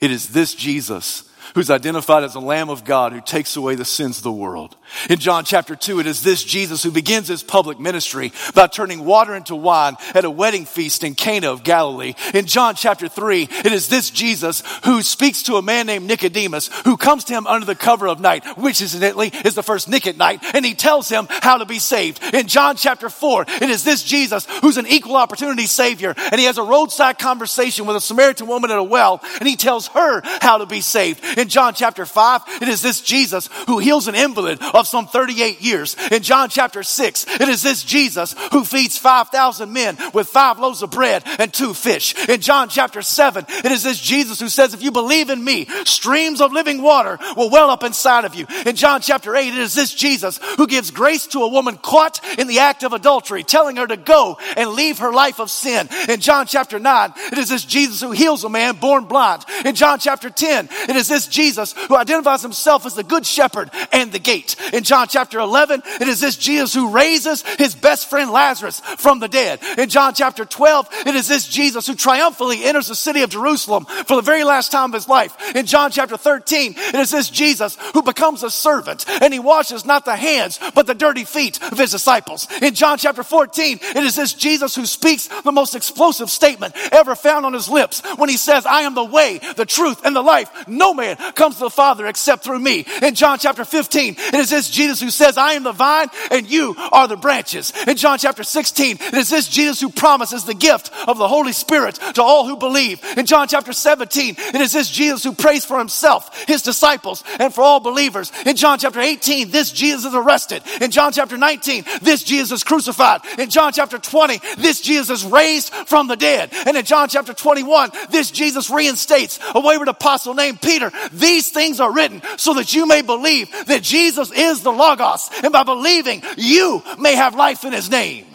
it 0.02 0.12
is 0.12 0.28
this 0.30 0.54
Jesus 0.54 1.30
who's 1.54 1.70
identified 1.70 2.24
as 2.24 2.34
the 2.34 2.42
Lamb 2.42 2.70
of 2.70 2.84
God 2.84 3.14
who 3.14 3.22
takes 3.22 3.56
away 3.56 3.76
the 3.76 3.86
sins 3.86 4.18
of 4.18 4.24
the 4.24 4.32
world. 4.32 4.76
In 5.10 5.20
John 5.20 5.46
chapter 5.46 5.76
2, 5.76 6.00
it 6.00 6.08
is 6.08 6.24
this 6.24 6.44
Jesus 6.44 6.84
who 6.84 6.92
begins 6.92 7.28
his 7.28 7.44
public 7.44 7.80
ministry 7.80 8.32
by 8.54 8.68
turning 8.68 9.06
water 9.06 9.36
into 9.36 9.56
wine 9.56 9.96
at 10.14 10.26
a 10.26 10.30
wedding 10.30 10.66
feast 10.66 11.04
in 11.04 11.16
Cana 11.16 11.52
of 11.52 11.64
Galilee. 11.64 12.14
In 12.34 12.46
John 12.46 12.76
chapter 12.76 13.08
3, 13.08 13.44
it 13.44 13.72
is 13.72 13.88
this 13.88 14.10
Jesus 14.10 14.64
who 14.84 15.02
speaks 15.02 15.44
to 15.44 15.56
a 15.56 15.62
man 15.62 15.88
named 15.88 16.08
Nicodemus 16.08 16.70
who 16.84 16.98
comes 16.98 17.24
to 17.26 17.34
him 17.34 17.48
under 17.48 17.66
the 17.66 17.76
cover 17.76 18.08
of 18.08 18.20
night, 18.20 18.46
which 18.58 18.82
incidentally 18.82 19.32
is 19.44 19.56
the 19.56 19.64
first 19.64 19.90
Nick 19.90 20.08
at 20.08 20.18
night, 20.18 20.42
and 20.54 20.66
he 20.66 20.74
tells 20.74 21.10
him 21.10 21.28
how 21.30 21.58
to 21.58 21.66
be 21.66 21.80
saved. 21.80 22.22
In 22.34 22.48
John 22.48 22.76
chapter 22.76 23.10
4, 23.10 23.46
it 23.48 23.70
is 23.70 23.84
this 23.84 24.04
Jesus 24.04 24.46
who's 24.62 24.78
an 24.78 24.88
equal 24.88 25.16
opportunity 25.16 25.66
savior, 25.66 26.14
and 26.18 26.40
he 26.40 26.46
has 26.46 26.58
a 26.58 26.64
roadside 26.64 27.20
conversation 27.20 27.86
with 27.86 27.96
a 27.96 28.02
Samaritan 28.02 28.48
woman 28.48 28.72
at 28.72 28.78
a 28.78 28.84
well, 28.84 29.22
and 29.40 29.48
he 29.48 29.56
tells 29.56 29.88
her 29.88 30.22
how 30.42 30.58
to 30.60 30.66
be 30.66 30.82
saved. 30.82 31.22
In 31.38 31.50
John 31.50 31.74
chapter 31.74 32.06
5, 32.06 32.42
it 32.62 32.68
is 32.68 32.82
this 32.82 33.02
Jesus 33.02 33.50
who 33.68 33.80
heals 33.80 34.08
an 34.08 34.16
invalid 34.16 34.62
of 34.62 34.88
some 34.88 35.08
38 35.08 35.62
years. 35.62 35.96
In 36.12 36.24
John 36.24 36.50
chapter 36.50 36.84
6, 36.84 37.26
it 37.42 37.50
is 37.50 37.62
this 37.62 37.84
Jesus 37.84 38.36
who 38.52 38.64
feeds 38.64 38.98
5,000 38.98 39.72
men 39.72 39.98
with 40.14 40.28
five 40.28 40.60
loaves 40.60 40.82
of 40.82 40.92
bread 40.92 41.24
and 41.40 41.54
two 41.54 41.74
fish. 41.74 42.16
In 42.30 42.42
John 42.42 42.70
chapter 42.70 43.02
7, 43.02 43.46
it 43.50 43.72
is 43.72 43.84
this 43.84 44.00
Jesus 44.00 44.40
who 44.40 44.50
says, 44.50 44.74
if 44.74 44.84
you 44.84 44.92
believe 44.92 45.30
in 45.30 45.44
me, 45.44 45.66
streams 45.86 46.42
of 46.42 46.52
living 46.52 46.82
water 46.82 47.20
will 47.36 47.50
well 47.50 47.70
up 47.70 47.84
inside 47.84 48.26
of 48.26 48.36
you. 48.36 48.46
In 48.66 48.76
John 48.76 49.02
chapter 49.02 49.36
8, 49.36 49.48
it 49.48 49.56
is 49.56 49.74
this 49.74 49.94
Jesus 49.94 50.40
who 50.58 50.68
gives 50.68 50.92
grace 50.92 51.28
to 51.28 51.40
a 51.40 51.50
woman 51.50 51.78
caught 51.78 52.20
in 52.38 52.48
the 52.48 52.60
act 52.60 52.84
of 52.84 52.94
adultery, 52.94 53.44
telling 53.44 53.78
her 53.78 53.88
to 53.88 53.98
go 53.98 54.38
and 54.56 54.72
leave 54.72 55.00
her 55.00 55.12
life 55.12 55.40
of 55.40 55.52
sin. 55.52 55.88
In 56.10 56.20
John 56.20 56.48
chapter 56.48 56.80
9, 56.80 57.14
it 57.32 57.38
is 57.38 57.50
this 57.50 57.66
Jesus 57.66 58.02
who 58.02 58.12
heals 58.12 58.44
a 58.44 58.50
man 58.50 58.76
born 58.76 59.06
blind. 59.06 59.46
In 59.66 59.76
John 59.76 60.00
chapter 60.00 60.30
10, 60.30 60.70
it 60.90 60.96
is 60.96 61.08
this 61.08 61.25
Jesus 61.28 61.74
who 61.88 61.96
identifies 61.96 62.42
himself 62.42 62.86
as 62.86 62.96
the 62.96 63.04
good 63.04 63.26
shepherd 63.26 63.70
and 63.92 64.12
the 64.12 64.20
gate. 64.20 64.56
In 64.74 64.84
John 64.84 65.08
chapter 65.08 65.40
11, 65.40 65.84
it 66.02 66.08
is 66.08 66.20
this 66.20 66.38
Jesus 66.38 66.74
who 66.74 66.90
raises 66.90 67.44
his 67.58 67.76
best 67.76 68.10
friend 68.10 68.32
Lazarus 68.32 68.80
from 68.98 69.20
the 69.20 69.28
dead. 69.28 69.60
In 69.78 69.90
John 69.90 70.14
chapter 70.14 70.46
12, 70.46 70.90
it 71.08 71.16
is 71.16 71.28
this 71.28 71.48
Jesus 71.48 71.88
who 71.88 71.96
triumphantly 71.96 72.64
enters 72.64 72.88
the 72.88 72.96
city 72.96 73.22
of 73.22 73.30
Jerusalem 73.30 73.86
for 73.86 74.16
the 74.16 74.22
very 74.22 74.44
last 74.44 74.72
time 74.72 74.92
of 74.92 74.94
his 74.94 75.08
life. 75.08 75.36
In 75.56 75.66
John 75.66 75.92
chapter 75.92 76.18
13, 76.18 76.76
it 76.78 76.96
is 76.96 77.12
this 77.12 77.30
Jesus 77.30 77.78
who 77.94 78.02
becomes 78.02 78.44
a 78.44 78.50
servant 78.50 79.06
and 79.22 79.34
he 79.34 79.40
washes 79.40 79.86
not 79.86 80.06
the 80.06 80.16
hands, 80.16 80.60
but 80.74 80.88
the 80.88 80.94
dirty 80.94 81.24
feet 81.24 81.62
of 81.62 81.78
his 81.78 81.92
disciples. 81.92 82.48
In 82.62 82.74
John 82.74 82.98
chapter 82.98 83.24
14, 83.24 83.80
it 83.82 84.04
is 84.04 84.16
this 84.16 84.34
Jesus 84.34 84.76
who 84.76 84.86
speaks 84.86 85.28
the 85.44 85.52
most 85.52 85.76
explosive 85.76 86.30
statement 86.30 86.76
ever 86.92 87.16
found 87.16 87.46
on 87.46 87.54
his 87.54 87.70
lips 87.70 88.02
when 88.18 88.30
he 88.30 88.38
says, 88.38 88.66
I 88.66 88.82
am 88.82 88.96
the 88.96 89.04
way, 89.04 89.40
the 89.56 89.66
truth, 89.66 90.06
and 90.06 90.16
the 90.16 90.22
life. 90.22 90.68
No 90.68 90.94
man 90.94 91.15
comes 91.36 91.56
to 91.56 91.66
the 91.66 91.70
Father 91.70 92.08
except 92.08 92.44
through 92.44 92.60
me. 92.60 92.86
In 93.02 93.16
John 93.16 93.40
chapter 93.40 93.66
15, 93.66 94.16
it 94.18 94.34
is 94.36 94.50
this 94.50 94.70
Jesus 94.70 95.02
who 95.02 95.10
says, 95.10 95.38
I 95.38 95.54
am 95.54 95.64
the 95.64 95.72
vine 95.72 96.08
and 96.32 96.50
you 96.50 96.76
are 96.92 97.08
the 97.08 97.18
branches. 97.18 97.74
In 97.88 97.98
John 97.98 98.18
chapter 98.18 98.44
16, 98.44 98.98
it 99.00 99.14
is 99.14 99.30
this 99.30 99.48
Jesus 99.48 99.80
who 99.80 99.90
promises 99.90 100.46
the 100.46 100.54
gift 100.54 100.92
of 101.08 101.18
the 101.18 101.28
Holy 101.28 101.52
Spirit 101.52 101.96
to 102.16 102.24
all 102.24 102.48
who 102.48 102.58
believe. 102.58 103.04
In 103.18 103.26
John 103.26 103.48
chapter 103.48 103.74
17, 103.74 104.36
it 104.38 104.62
is 104.62 104.74
this 104.74 104.90
Jesus 104.90 105.24
who 105.24 105.34
prays 105.34 105.66
for 105.66 105.78
himself, 105.78 106.46
his 106.46 106.62
disciples, 106.62 107.24
and 107.40 107.54
for 107.54 107.62
all 107.62 107.80
believers. 107.80 108.32
In 108.46 108.56
John 108.56 108.80
chapter 108.80 109.00
18, 109.00 109.52
this 109.52 109.72
Jesus 109.72 110.06
is 110.06 110.14
arrested. 110.14 110.64
In 110.82 110.92
John 110.92 111.12
chapter 111.12 111.38
19, 111.38 111.84
this 112.02 112.24
Jesus 112.24 112.60
is 112.60 112.64
crucified. 112.64 113.22
In 113.38 113.50
John 113.50 113.74
chapter 113.74 113.98
20, 113.98 114.40
this 114.58 114.82
Jesus 114.82 115.24
is 115.24 115.32
raised 115.32 115.74
from 115.74 116.08
the 116.08 116.16
dead. 116.16 116.50
And 116.66 116.78
in 116.78 116.86
John 116.86 117.10
chapter 117.10 117.34
21, 117.34 117.92
this 118.10 118.32
Jesus 118.32 118.70
reinstates 118.70 119.40
a 119.54 119.60
wayward 119.60 119.88
apostle 119.88 120.34
named 120.34 120.62
Peter. 120.62 120.92
These 121.12 121.50
things 121.50 121.80
are 121.80 121.92
written 121.92 122.22
so 122.38 122.54
that 122.56 122.74
you 122.74 122.86
may 122.86 123.02
believe 123.02 123.50
that 123.68 123.84
Jesus 123.84 124.32
is 124.32 124.62
the 124.62 124.72
Logos. 124.72 125.30
And 125.44 125.52
by 125.52 125.64
believing, 125.64 126.24
you 126.38 126.84
may 127.00 127.16
have 127.16 127.36
life 127.36 127.64
in 127.64 127.74
his 127.74 127.90
name. 127.90 128.26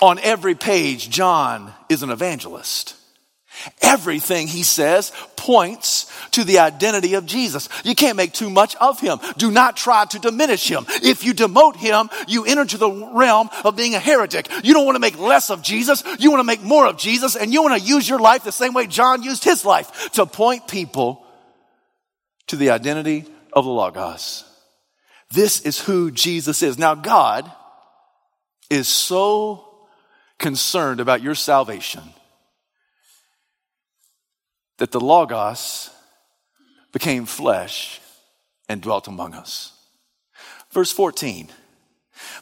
On 0.00 0.18
every 0.18 0.56
page, 0.56 1.08
John 1.10 1.72
is 1.88 2.02
an 2.02 2.10
evangelist. 2.10 2.96
Everything 3.80 4.46
he 4.46 4.62
says 4.62 5.12
points 5.36 6.10
to 6.32 6.44
the 6.44 6.58
identity 6.60 7.14
of 7.14 7.26
Jesus. 7.26 7.68
You 7.84 7.94
can't 7.94 8.16
make 8.16 8.32
too 8.32 8.50
much 8.50 8.76
of 8.76 9.00
him. 9.00 9.18
Do 9.36 9.50
not 9.50 9.76
try 9.76 10.04
to 10.06 10.18
diminish 10.18 10.68
him. 10.68 10.84
If 11.02 11.24
you 11.24 11.34
demote 11.34 11.76
him, 11.76 12.08
you 12.28 12.44
enter 12.44 12.62
into 12.62 12.78
the 12.78 12.90
realm 12.90 13.50
of 13.64 13.76
being 13.76 13.94
a 13.94 13.98
heretic. 13.98 14.48
You 14.64 14.74
don't 14.74 14.86
want 14.86 14.96
to 14.96 15.00
make 15.00 15.18
less 15.18 15.50
of 15.50 15.62
Jesus. 15.62 16.02
You 16.18 16.30
want 16.30 16.40
to 16.40 16.44
make 16.44 16.62
more 16.62 16.86
of 16.86 16.96
Jesus 16.96 17.36
and 17.36 17.52
you 17.52 17.62
want 17.62 17.80
to 17.80 17.88
use 17.88 18.08
your 18.08 18.20
life 18.20 18.44
the 18.44 18.52
same 18.52 18.74
way 18.74 18.86
John 18.86 19.22
used 19.22 19.44
his 19.44 19.64
life 19.64 20.10
to 20.12 20.26
point 20.26 20.68
people 20.68 21.24
to 22.48 22.56
the 22.56 22.70
identity 22.70 23.26
of 23.52 23.64
the 23.64 23.70
Logos. 23.70 24.44
This 25.30 25.60
is 25.62 25.80
who 25.80 26.10
Jesus 26.10 26.62
is. 26.62 26.78
Now 26.78 26.94
God 26.94 27.50
is 28.70 28.88
so 28.88 29.68
concerned 30.38 31.00
about 31.00 31.22
your 31.22 31.34
salvation 31.34 32.02
that 34.82 34.90
the 34.90 34.98
Logos 34.98 35.90
became 36.92 37.24
flesh 37.24 38.00
and 38.68 38.82
dwelt 38.82 39.06
among 39.06 39.32
us. 39.32 39.72
Verse 40.72 40.90
14 40.90 41.50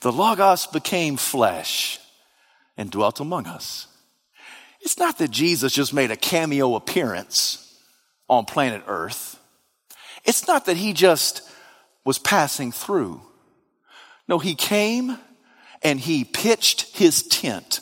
The 0.01 0.11
Logos 0.11 0.67
became 0.67 1.19
flesh 1.19 2.01
and 2.79 2.91
dwelt 2.91 3.21
among 3.21 3.47
us. 3.47 3.89
It's 4.81 4.97
not 4.97 5.19
that 5.19 5.31
Jesus 5.31 5.75
just 5.75 5.93
made 5.93 6.11
a 6.11 6.17
cameo 6.17 6.77
appearance 6.77 7.79
on 8.27 8.47
planet 8.47 8.85
Earth. 8.87 9.39
It's 10.25 10.49
not 10.49 10.65
that 10.65 10.79
he 10.79 10.95
just 10.95 11.43
was 12.07 12.19
passing 12.19 12.73
through. 12.73 13.21
No, 14.27 14.39
he 14.39 14.55
came 14.55 15.19
and 15.83 16.01
he 16.01 16.25
pitched 16.25 16.97
his 16.97 17.23
tent. 17.23 17.81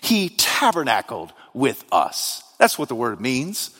He 0.00 0.28
tabernacled 0.28 1.32
with 1.52 1.84
us. 1.90 2.44
That's 2.60 2.78
what 2.78 2.88
the 2.88 2.94
word 2.94 3.20
means 3.20 3.74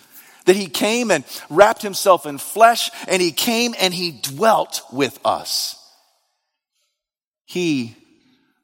that 0.49 0.57
he 0.57 0.67
came 0.67 1.11
and 1.11 1.25
wrapped 1.51 1.83
himself 1.83 2.25
in 2.25 2.39
flesh 2.39 2.91
and 3.07 3.21
he 3.21 3.33
came 3.33 3.75
and 3.79 3.93
he 3.93 4.13
dwelt 4.13 4.81
with 4.91 5.21
us. 5.23 5.77
He 7.45 7.95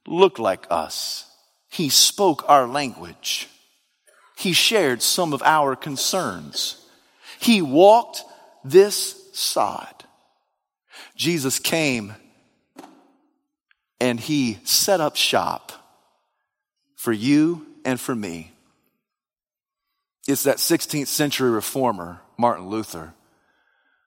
looked 0.06 0.38
like 0.38 0.66
us. 0.70 1.26
He 1.68 1.90
spoke 1.90 2.42
our 2.48 2.66
language. 2.66 3.48
He 4.34 4.54
shared 4.54 5.02
some 5.02 5.34
of 5.34 5.42
our 5.42 5.76
concerns. 5.76 6.82
He 7.38 7.60
walked 7.60 8.22
this 8.64 9.20
side. 9.34 10.04
Jesus 11.16 11.58
came 11.58 12.14
and 14.00 14.18
he 14.18 14.58
set 14.64 15.02
up 15.02 15.16
shop 15.16 15.70
for 16.96 17.12
you 17.12 17.66
and 17.84 18.00
for 18.00 18.14
me. 18.14 18.53
It's 20.26 20.44
that 20.44 20.56
16th 20.56 21.08
century 21.08 21.50
reformer, 21.50 22.20
Martin 22.38 22.68
Luther, 22.68 23.14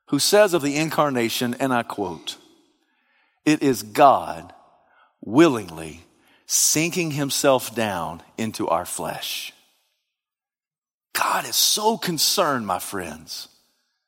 who 0.08 0.20
says 0.20 0.54
of 0.54 0.62
the 0.62 0.76
incarnation, 0.76 1.56
and 1.60 1.74
I 1.74 1.84
quote, 1.84 2.38
it 3.46 3.62
is 3.62 3.84
God 3.84 4.54
willingly 5.22 6.04
sinking 6.46 7.12
himself 7.12 7.76
down 7.76 8.22
into 8.38 8.68
our 8.68 8.86
flesh. 8.86 9.54
God 11.14 11.46
is 11.46 11.56
so 11.56 11.98
concerned, 11.98 12.66
my 12.66 12.80
friends, 12.80 13.48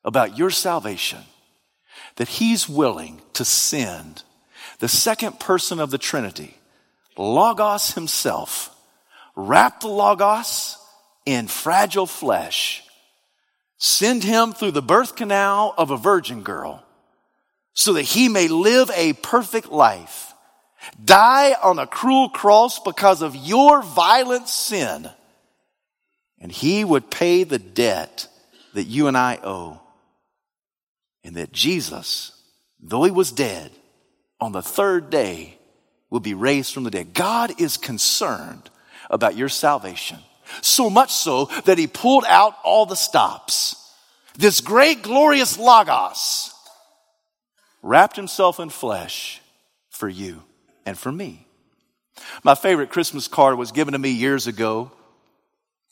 about 0.04 0.38
your 0.38 0.50
salvation 0.50 1.20
that 2.16 2.28
he's 2.28 2.68
willing 2.68 3.20
to 3.34 3.44
send 3.44 4.22
the 4.78 4.88
second 4.88 5.38
person 5.38 5.80
of 5.80 5.90
the 5.90 5.98
Trinity, 5.98 6.56
Logos 7.16 7.92
himself, 7.92 8.74
wrap 9.36 9.80
the 9.80 9.88
Logos 9.88 10.76
in 11.30 11.46
fragile 11.46 12.06
flesh, 12.06 12.82
send 13.78 14.24
him 14.24 14.52
through 14.52 14.72
the 14.72 14.82
birth 14.82 15.16
canal 15.16 15.74
of 15.78 15.90
a 15.90 15.96
virgin 15.96 16.42
girl 16.42 16.84
so 17.72 17.94
that 17.94 18.02
he 18.02 18.28
may 18.28 18.48
live 18.48 18.90
a 18.94 19.12
perfect 19.14 19.70
life, 19.70 20.34
die 21.02 21.54
on 21.62 21.78
a 21.78 21.86
cruel 21.86 22.28
cross 22.28 22.78
because 22.80 23.22
of 23.22 23.36
your 23.36 23.82
violent 23.82 24.48
sin, 24.48 25.08
and 26.40 26.50
he 26.50 26.84
would 26.84 27.10
pay 27.10 27.44
the 27.44 27.58
debt 27.58 28.26
that 28.74 28.84
you 28.84 29.06
and 29.06 29.16
I 29.16 29.38
owe. 29.42 29.80
And 31.22 31.36
that 31.36 31.52
Jesus, 31.52 32.32
though 32.80 33.04
he 33.04 33.10
was 33.10 33.30
dead, 33.30 33.70
on 34.40 34.52
the 34.52 34.62
third 34.62 35.10
day 35.10 35.58
will 36.08 36.20
be 36.20 36.34
raised 36.34 36.72
from 36.72 36.84
the 36.84 36.90
dead. 36.90 37.12
God 37.12 37.60
is 37.60 37.76
concerned 37.76 38.70
about 39.10 39.36
your 39.36 39.50
salvation. 39.50 40.18
So 40.62 40.90
much 40.90 41.12
so 41.12 41.46
that 41.64 41.78
he 41.78 41.86
pulled 41.86 42.24
out 42.26 42.54
all 42.64 42.86
the 42.86 42.96
stops. 42.96 43.76
This 44.36 44.60
great 44.60 45.02
glorious 45.02 45.58
Logos 45.58 46.54
wrapped 47.82 48.16
himself 48.16 48.60
in 48.60 48.70
flesh 48.70 49.40
for 49.90 50.08
you 50.08 50.42
and 50.86 50.98
for 50.98 51.12
me. 51.12 51.46
My 52.42 52.54
favorite 52.54 52.90
Christmas 52.90 53.28
card 53.28 53.56
was 53.56 53.72
given 53.72 53.92
to 53.92 53.98
me 53.98 54.10
years 54.10 54.46
ago 54.46 54.92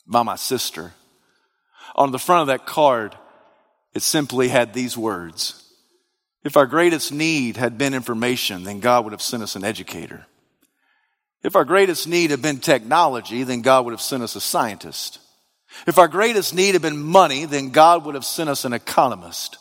by 0.07 0.23
my 0.23 0.35
sister. 0.35 0.93
On 1.95 2.11
the 2.11 2.19
front 2.19 2.41
of 2.41 2.47
that 2.47 2.65
card, 2.65 3.15
it 3.93 4.03
simply 4.03 4.47
had 4.47 4.73
these 4.73 4.97
words. 4.97 5.65
If 6.43 6.55
our 6.55 6.65
greatest 6.65 7.11
need 7.11 7.57
had 7.57 7.77
been 7.77 7.93
information, 7.93 8.63
then 8.63 8.79
God 8.79 9.03
would 9.03 9.13
have 9.13 9.21
sent 9.21 9.43
us 9.43 9.55
an 9.55 9.63
educator. 9.63 10.25
If 11.43 11.55
our 11.55 11.65
greatest 11.65 12.07
need 12.07 12.31
had 12.31 12.41
been 12.41 12.59
technology, 12.59 13.43
then 13.43 13.61
God 13.61 13.85
would 13.85 13.93
have 13.93 14.01
sent 14.01 14.23
us 14.23 14.35
a 14.35 14.41
scientist. 14.41 15.19
If 15.87 15.97
our 15.97 16.07
greatest 16.07 16.53
need 16.53 16.73
had 16.73 16.81
been 16.81 17.01
money, 17.01 17.45
then 17.45 17.69
God 17.69 18.05
would 18.05 18.15
have 18.15 18.25
sent 18.25 18.49
us 18.49 18.65
an 18.65 18.73
economist. 18.73 19.57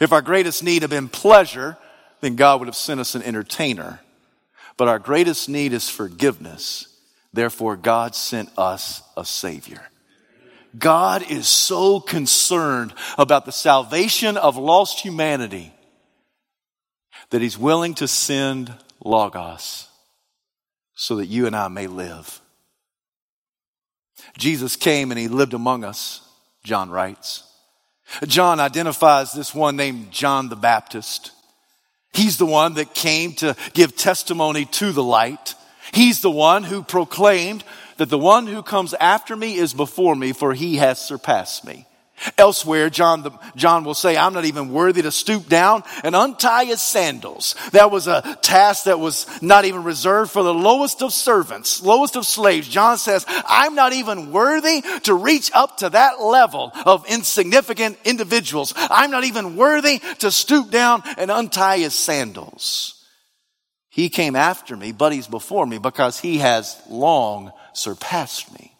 If 0.00 0.12
our 0.12 0.22
greatest 0.22 0.62
need 0.62 0.82
had 0.82 0.90
been 0.90 1.08
pleasure, 1.08 1.78
then 2.20 2.36
God 2.36 2.60
would 2.60 2.68
have 2.68 2.76
sent 2.76 3.00
us 3.00 3.14
an 3.14 3.22
entertainer. 3.22 4.00
But 4.76 4.88
our 4.88 4.98
greatest 4.98 5.48
need 5.48 5.72
is 5.72 5.88
forgiveness. 5.88 6.88
Therefore, 7.32 7.76
God 7.76 8.14
sent 8.14 8.50
us 8.58 9.02
a 9.16 9.24
Savior. 9.24 9.80
God 10.76 11.30
is 11.30 11.48
so 11.48 12.00
concerned 12.00 12.92
about 13.16 13.46
the 13.46 13.52
salvation 13.52 14.36
of 14.36 14.56
lost 14.56 15.00
humanity 15.00 15.72
that 17.30 17.40
He's 17.40 17.56
willing 17.56 17.94
to 17.94 18.08
send 18.08 18.74
Logos 19.04 19.88
so 20.94 21.16
that 21.16 21.26
you 21.26 21.46
and 21.46 21.56
I 21.56 21.68
may 21.68 21.86
live. 21.86 22.40
Jesus 24.38 24.76
came 24.76 25.10
and 25.10 25.18
He 25.18 25.28
lived 25.28 25.54
among 25.54 25.84
us, 25.84 26.26
John 26.62 26.90
writes. 26.90 27.42
John 28.26 28.60
identifies 28.60 29.32
this 29.32 29.54
one 29.54 29.76
named 29.76 30.10
John 30.10 30.48
the 30.48 30.56
Baptist. 30.56 31.32
He's 32.12 32.38
the 32.38 32.46
one 32.46 32.74
that 32.74 32.94
came 32.94 33.32
to 33.34 33.56
give 33.72 33.96
testimony 33.96 34.66
to 34.66 34.92
the 34.92 35.02
light. 35.02 35.54
He's 35.92 36.20
the 36.20 36.30
one 36.30 36.62
who 36.62 36.82
proclaimed 36.82 37.64
that 37.96 38.08
the 38.08 38.18
one 38.18 38.46
who 38.46 38.62
comes 38.62 38.94
after 38.94 39.34
me 39.34 39.56
is 39.56 39.74
before 39.74 40.14
me, 40.14 40.32
for 40.32 40.54
he 40.54 40.76
has 40.76 40.98
surpassed 40.98 41.64
me. 41.64 41.86
Elsewhere, 42.38 42.90
John, 42.90 43.22
the, 43.22 43.30
John 43.56 43.84
will 43.84 43.94
say, 43.94 44.16
I'm 44.16 44.32
not 44.32 44.44
even 44.44 44.72
worthy 44.72 45.02
to 45.02 45.12
stoop 45.12 45.48
down 45.48 45.82
and 46.02 46.14
untie 46.16 46.64
his 46.64 46.82
sandals. 46.82 47.54
That 47.72 47.90
was 47.90 48.06
a 48.06 48.38
task 48.42 48.84
that 48.84 49.00
was 49.00 49.26
not 49.42 49.64
even 49.64 49.84
reserved 49.84 50.30
for 50.30 50.42
the 50.42 50.54
lowest 50.54 51.02
of 51.02 51.12
servants, 51.12 51.82
lowest 51.82 52.16
of 52.16 52.26
slaves. 52.26 52.68
John 52.68 52.98
says, 52.98 53.24
I'm 53.28 53.74
not 53.74 53.92
even 53.92 54.32
worthy 54.32 54.82
to 55.04 55.14
reach 55.14 55.50
up 55.54 55.78
to 55.78 55.90
that 55.90 56.20
level 56.20 56.72
of 56.86 57.06
insignificant 57.06 57.98
individuals. 58.04 58.74
I'm 58.76 59.10
not 59.10 59.24
even 59.24 59.56
worthy 59.56 60.00
to 60.18 60.30
stoop 60.30 60.70
down 60.70 61.02
and 61.16 61.30
untie 61.30 61.78
his 61.78 61.94
sandals. 61.94 63.04
He 63.88 64.08
came 64.08 64.34
after 64.34 64.76
me, 64.76 64.90
but 64.90 65.12
he's 65.12 65.28
before 65.28 65.66
me 65.66 65.78
because 65.78 66.18
he 66.18 66.38
has 66.38 66.80
long 66.88 67.52
surpassed 67.74 68.52
me. 68.52 68.76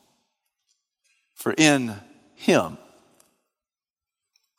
For 1.35 1.55
in 1.57 1.95
him, 2.35 2.79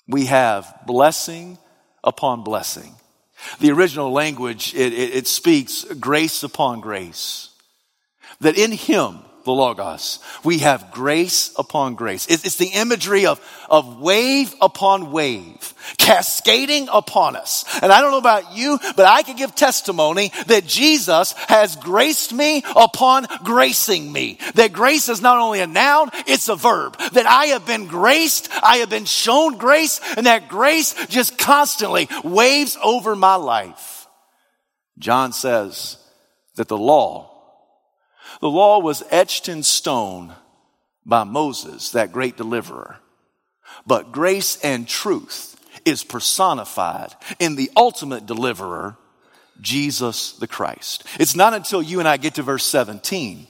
we 0.07 0.25
have 0.25 0.73
blessing 0.85 1.57
upon 2.03 2.43
blessing. 2.43 2.95
The 3.59 3.71
original 3.71 4.11
language, 4.11 4.73
it, 4.73 4.93
it, 4.93 5.15
it, 5.15 5.27
speaks 5.27 5.83
grace 5.99 6.43
upon 6.43 6.79
grace. 6.79 7.49
That 8.39 8.57
in 8.57 8.71
Him, 8.71 9.19
the 9.45 9.51
Logos. 9.51 10.19
We 10.43 10.59
have 10.59 10.91
grace 10.91 11.53
upon 11.57 11.95
grace. 11.95 12.25
It's 12.27 12.57
the 12.57 12.71
imagery 12.73 13.25
of, 13.25 13.39
of 13.69 14.01
wave 14.01 14.53
upon 14.59 15.11
wave, 15.11 15.73
cascading 15.97 16.89
upon 16.91 17.35
us. 17.35 17.63
And 17.81 17.91
I 17.91 18.01
don't 18.01 18.11
know 18.11 18.17
about 18.17 18.55
you, 18.55 18.79
but 18.97 19.05
I 19.05 19.23
can 19.23 19.37
give 19.37 19.55
testimony 19.55 20.31
that 20.47 20.65
Jesus 20.65 21.33
has 21.47 21.75
graced 21.77 22.33
me 22.33 22.63
upon 22.75 23.27
gracing 23.43 24.11
me. 24.11 24.39
That 24.55 24.73
grace 24.73 25.07
is 25.07 25.21
not 25.21 25.37
only 25.37 25.61
a 25.61 25.67
noun, 25.67 26.09
it's 26.27 26.49
a 26.49 26.55
verb. 26.55 26.97
That 27.13 27.25
I 27.25 27.45
have 27.47 27.65
been 27.65 27.85
graced, 27.85 28.49
I 28.61 28.77
have 28.77 28.89
been 28.89 29.05
shown 29.05 29.57
grace, 29.57 30.01
and 30.17 30.25
that 30.25 30.49
grace 30.49 30.93
just 31.07 31.37
constantly 31.37 32.09
waves 32.23 32.77
over 32.83 33.15
my 33.15 33.35
life. 33.35 34.07
John 34.97 35.33
says 35.33 35.97
that 36.55 36.67
the 36.67 36.77
law 36.77 37.34
the 38.41 38.49
law 38.49 38.79
was 38.79 39.03
etched 39.09 39.49
in 39.49 39.63
stone 39.63 40.33
by 41.05 41.23
Moses, 41.23 41.91
that 41.91 42.11
great 42.11 42.37
deliverer. 42.37 42.97
But 43.85 44.11
grace 44.11 44.57
and 44.63 44.87
truth 44.87 45.59
is 45.85 46.03
personified 46.03 47.13
in 47.39 47.55
the 47.55 47.71
ultimate 47.75 48.25
deliverer, 48.25 48.97
Jesus 49.61 50.33
the 50.33 50.47
Christ. 50.47 51.03
It's 51.19 51.35
not 51.35 51.53
until 51.53 51.81
you 51.81 51.99
and 51.99 52.07
I 52.07 52.17
get 52.17 52.35
to 52.35 52.43
verse 52.43 52.65
17 52.65 53.47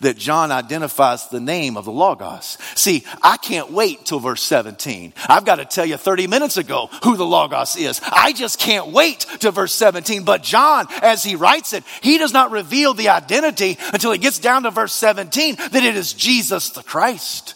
that 0.00 0.16
John 0.16 0.50
identifies 0.52 1.28
the 1.28 1.40
name 1.40 1.76
of 1.76 1.84
the 1.84 1.92
Logos. 1.92 2.58
See, 2.74 3.04
I 3.22 3.36
can't 3.36 3.70
wait 3.70 4.04
till 4.04 4.20
verse 4.20 4.42
17. 4.42 5.12
I've 5.28 5.44
got 5.44 5.56
to 5.56 5.64
tell 5.64 5.86
you 5.86 5.96
30 5.96 6.26
minutes 6.26 6.56
ago 6.56 6.88
who 7.02 7.16
the 7.16 7.26
Logos 7.26 7.76
is. 7.76 8.00
I 8.04 8.32
just 8.32 8.58
can't 8.58 8.88
wait 8.88 9.20
to 9.40 9.50
verse 9.50 9.74
17. 9.74 10.24
But 10.24 10.42
John, 10.42 10.86
as 11.02 11.22
he 11.22 11.36
writes 11.36 11.72
it, 11.72 11.84
he 12.02 12.18
does 12.18 12.32
not 12.32 12.50
reveal 12.50 12.94
the 12.94 13.10
identity 13.10 13.78
until 13.92 14.12
he 14.12 14.18
gets 14.18 14.38
down 14.38 14.64
to 14.64 14.70
verse 14.70 14.92
17 14.92 15.56
that 15.56 15.74
it 15.74 15.96
is 15.96 16.12
Jesus 16.12 16.70
the 16.70 16.82
Christ. 16.82 17.54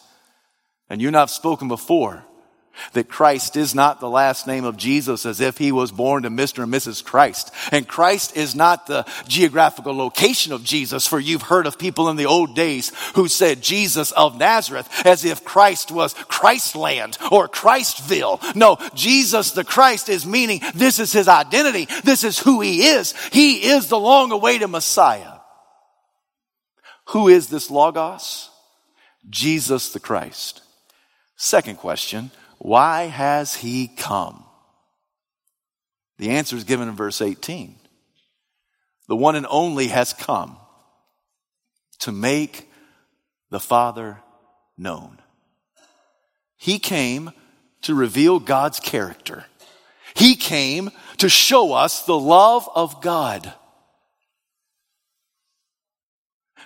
And 0.91 1.01
you 1.01 1.09
and 1.09 1.17
I 1.17 1.21
have 1.21 1.31
spoken 1.31 1.69
before 1.69 2.25
that 2.93 3.09
Christ 3.09 3.57
is 3.57 3.75
not 3.75 4.01
the 4.01 4.09
last 4.09 4.47
name 4.47 4.65
of 4.65 4.77
Jesus 4.77 5.27
as 5.27 5.41
if 5.41 5.59
he 5.59 5.73
was 5.73 5.93
born 5.93 6.23
to 6.23 6.31
Mr. 6.31 6.63
and 6.63 6.73
Mrs. 6.73 7.05
Christ. 7.05 7.53
And 7.73 7.89
Christ 7.89 8.37
is 8.37 8.55
not 8.55 8.87
the 8.87 9.07
geographical 9.27 9.97
location 9.97 10.53
of 10.53 10.65
Jesus, 10.65 11.07
for 11.07 11.19
you've 11.19 11.43
heard 11.43 11.67
of 11.67 11.79
people 11.79 12.09
in 12.09 12.17
the 12.17 12.27
old 12.27 12.55
days 12.55 12.93
who 13.15 13.29
said 13.29 13.63
Jesus 13.63 14.13
of 14.13 14.39
Nazareth 14.39 14.89
as 15.05 15.25
if 15.25 15.45
Christ 15.45 15.91
was 15.91 16.15
Christland 16.15 17.17
or 17.31 17.49
Christville. 17.49 18.55
No, 18.55 18.79
Jesus 18.95 19.53
the 19.53 19.65
Christ 19.65 20.09
is 20.09 20.27
meaning 20.27 20.61
this 20.75 20.99
is 20.99 21.13
his 21.13 21.29
identity. 21.29 21.89
This 22.05 22.25
is 22.25 22.39
who 22.39 22.61
he 22.61 22.87
is. 22.87 23.15
He 23.33 23.69
is 23.69 23.89
the 23.89 23.99
long 23.99 24.33
awaited 24.33 24.69
Messiah. 24.69 25.39
Who 27.09 27.29
is 27.29 27.49
this 27.49 27.71
Logos? 27.71 28.51
Jesus 29.31 29.93
the 29.93 30.01
Christ. 30.01 30.63
Second 31.37 31.77
question, 31.77 32.31
why 32.59 33.05
has 33.05 33.55
he 33.57 33.89
come? 33.89 34.45
The 36.19 36.31
answer 36.31 36.57
is 36.57 36.65
given 36.65 36.89
in 36.89 36.97
verse 36.97 37.23
18. 37.23 37.77
The 39.07 39.17
one 39.17 39.37
and 39.37 39.47
only 39.49 39.89
has 39.89 40.13
come 40.13 40.57
to 42.01 42.13
make 42.13 42.69
the 43.51 43.61
Father 43.61 44.19
known. 44.77 45.19
He 46.57 46.79
came 46.79 47.31
to 47.83 47.95
reveal 47.95 48.41
God's 48.41 48.81
character. 48.81 49.47
He 50.15 50.35
came 50.35 50.91
to 51.19 51.29
show 51.29 51.73
us 51.73 52.05
the 52.05 52.19
love 52.19 52.69
of 52.75 53.01
God. 53.01 53.53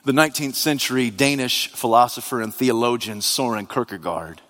The 0.04 0.12
19th 0.12 0.54
century 0.54 1.10
Danish 1.10 1.68
philosopher 1.68 2.40
and 2.40 2.52
theologian 2.52 3.20
Soren 3.20 3.66
Kierkegaard 3.66 4.40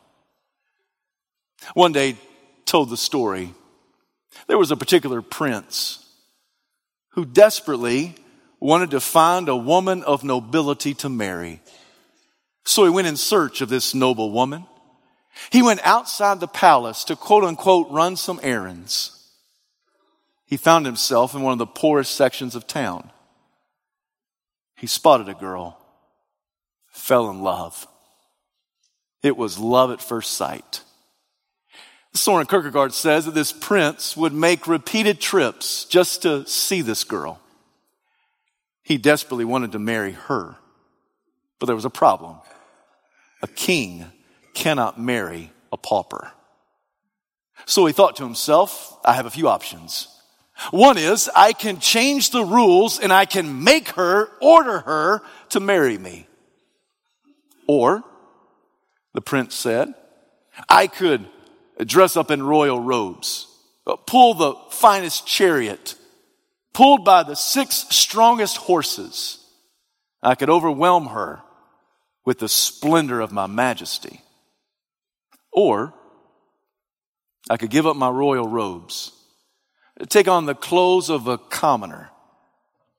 one 1.74 1.92
day 1.92 2.16
told 2.64 2.90
the 2.90 2.96
story. 2.96 3.54
There 4.46 4.58
was 4.58 4.70
a 4.70 4.76
particular 4.76 5.22
prince 5.22 6.04
who 7.10 7.24
desperately 7.24 8.14
wanted 8.60 8.92
to 8.92 9.00
find 9.00 9.48
a 9.48 9.56
woman 9.56 10.02
of 10.04 10.24
nobility 10.24 10.94
to 10.94 11.08
marry. 11.08 11.60
So 12.64 12.84
he 12.84 12.90
went 12.90 13.08
in 13.08 13.16
search 13.16 13.60
of 13.60 13.68
this 13.68 13.94
noble 13.94 14.30
woman. 14.30 14.66
He 15.50 15.62
went 15.62 15.80
outside 15.84 16.40
the 16.40 16.48
palace 16.48 17.04
to 17.04 17.16
quote 17.16 17.44
unquote 17.44 17.90
run 17.90 18.16
some 18.16 18.40
errands. 18.42 19.18
He 20.46 20.56
found 20.56 20.86
himself 20.86 21.34
in 21.34 21.42
one 21.42 21.52
of 21.52 21.58
the 21.58 21.66
poorest 21.66 22.14
sections 22.14 22.54
of 22.54 22.66
town. 22.66 23.10
He 24.76 24.86
spotted 24.86 25.28
a 25.28 25.34
girl, 25.34 25.78
fell 26.88 27.30
in 27.30 27.42
love. 27.42 27.86
It 29.22 29.36
was 29.36 29.58
love 29.58 29.90
at 29.90 30.02
first 30.02 30.32
sight. 30.32 30.82
Soren 32.14 32.46
Kierkegaard 32.46 32.92
says 32.92 33.24
that 33.24 33.34
this 33.34 33.52
prince 33.52 34.16
would 34.16 34.34
make 34.34 34.66
repeated 34.66 35.20
trips 35.20 35.86
just 35.86 36.22
to 36.22 36.46
see 36.46 36.82
this 36.82 37.04
girl. 37.04 37.40
He 38.82 38.98
desperately 38.98 39.44
wanted 39.44 39.72
to 39.72 39.78
marry 39.78 40.12
her, 40.12 40.56
but 41.58 41.66
there 41.66 41.76
was 41.76 41.84
a 41.84 41.90
problem. 41.90 42.36
A 43.42 43.46
king 43.46 44.04
cannot 44.52 45.00
marry 45.00 45.52
a 45.72 45.76
pauper. 45.76 46.32
So 47.64 47.86
he 47.86 47.92
thought 47.92 48.16
to 48.16 48.24
himself, 48.24 48.98
I 49.04 49.14
have 49.14 49.26
a 49.26 49.30
few 49.30 49.48
options. 49.48 50.08
One 50.70 50.98
is 50.98 51.30
I 51.34 51.52
can 51.52 51.80
change 51.80 52.30
the 52.30 52.44
rules 52.44 53.00
and 53.00 53.12
I 53.12 53.24
can 53.24 53.64
make 53.64 53.88
her, 53.90 54.28
order 54.40 54.80
her 54.80 55.22
to 55.50 55.60
marry 55.60 55.96
me. 55.96 56.26
Or, 57.66 58.04
the 59.14 59.20
prince 59.20 59.54
said, 59.54 59.94
I 60.68 60.86
could 60.86 61.26
dress 61.84 62.16
up 62.16 62.30
in 62.30 62.42
royal 62.42 62.80
robes, 62.80 63.46
uh, 63.86 63.96
pull 63.96 64.34
the 64.34 64.54
finest 64.70 65.26
chariot, 65.26 65.94
pulled 66.72 67.04
by 67.04 67.22
the 67.22 67.36
six 67.36 67.86
strongest 67.90 68.56
horses. 68.56 69.38
I 70.22 70.34
could 70.34 70.50
overwhelm 70.50 71.08
her 71.08 71.42
with 72.24 72.38
the 72.38 72.48
splendor 72.48 73.20
of 73.20 73.32
my 73.32 73.46
majesty. 73.46 74.20
Or 75.52 75.92
I 77.50 77.56
could 77.56 77.70
give 77.70 77.86
up 77.86 77.96
my 77.96 78.08
royal 78.08 78.46
robes, 78.46 79.12
take 80.08 80.28
on 80.28 80.46
the 80.46 80.54
clothes 80.54 81.10
of 81.10 81.26
a 81.26 81.38
commoner, 81.38 82.10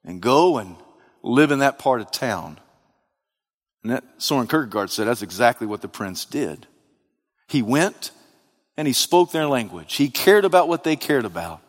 and 0.04 0.20
go 0.20 0.58
and 0.58 0.76
live 1.22 1.50
in 1.50 1.60
that 1.60 1.78
part 1.78 2.00
of 2.00 2.10
town. 2.10 2.60
And 3.82 3.92
that 3.92 4.04
Soren 4.18 4.46
Kierkegaard 4.46 4.90
said 4.90 5.06
that's 5.06 5.22
exactly 5.22 5.66
what 5.66 5.80
the 5.82 5.88
prince 5.88 6.24
did. 6.24 6.66
He 7.48 7.62
went 7.62 8.12
and 8.76 8.86
he 8.86 8.92
spoke 8.94 9.32
their 9.32 9.46
language. 9.46 9.94
He 9.94 10.08
cared 10.08 10.44
about 10.44 10.68
what 10.68 10.84
they 10.84 10.96
cared 10.96 11.24
about. 11.24 11.60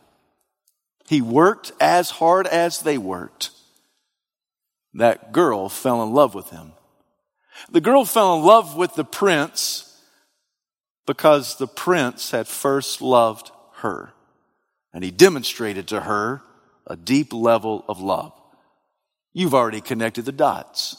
He 1.07 1.21
worked 1.21 1.71
as 1.79 2.09
hard 2.09 2.47
as 2.47 2.81
they 2.81 2.97
worked. 2.97 3.51
That 4.93 5.31
girl 5.31 5.69
fell 5.69 6.01
in 6.03 6.13
love 6.13 6.33
with 6.33 6.49
him. 6.49 6.71
The 7.69 7.81
girl 7.81 8.05
fell 8.05 8.37
in 8.37 8.43
love 8.43 8.75
with 8.75 8.95
the 8.95 9.05
prince 9.05 10.01
because 11.05 11.57
the 11.57 11.67
prince 11.67 12.31
had 12.31 12.47
first 12.47 13.01
loved 13.01 13.51
her. 13.77 14.13
And 14.93 15.03
he 15.03 15.11
demonstrated 15.11 15.87
to 15.89 16.01
her 16.01 16.41
a 16.87 16.95
deep 16.95 17.33
level 17.33 17.85
of 17.87 17.99
love. 17.99 18.33
You've 19.33 19.53
already 19.53 19.81
connected 19.81 20.25
the 20.25 20.31
dots. 20.31 20.97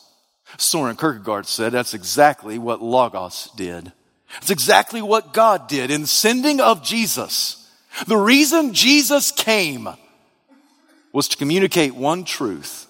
Soren 0.59 0.97
Kierkegaard 0.97 1.47
said 1.47 1.73
that's 1.73 1.95
exactly 1.95 2.59
what 2.59 2.83
Logos 2.83 3.51
did. 3.57 3.93
It's 4.39 4.51
exactly 4.51 5.03
what 5.03 5.33
God 5.33 5.69
did 5.69 5.91
in 5.91 6.07
sending 6.07 6.61
of 6.61 6.83
Jesus. 6.83 7.71
The 8.07 8.17
reason 8.17 8.75
Jesus 8.75 9.33
came 9.33 9.89
was 11.13 11.29
to 11.29 11.37
communicate 11.37 11.95
one 11.95 12.25
truth 12.25 12.87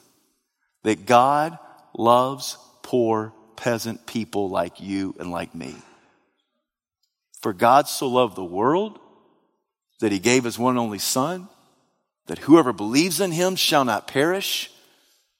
that 0.83 1.07
God 1.07 1.59
loves 1.97 2.59
poor 2.83 3.33
peasant 3.57 4.07
people 4.07 4.49
like 4.49 4.81
you 4.81 5.15
and 5.19 5.31
like 5.31 5.55
me. 5.55 5.75
For 7.41 7.53
God 7.53 7.89
so 7.89 8.09
loved 8.09 8.37
the 8.37 8.45
world 8.45 8.99
that 10.01 10.13
he 10.13 10.19
gave 10.19 10.45
his 10.45 10.59
one 10.59 10.73
and 10.73 10.81
only 10.81 10.99
Son, 10.99 11.49
that 12.27 12.39
whoever 12.39 12.73
believes 12.73 13.21
in 13.21 13.31
him 13.31 13.57
shall 13.57 13.85
not 13.85 14.09
perish, 14.09 14.71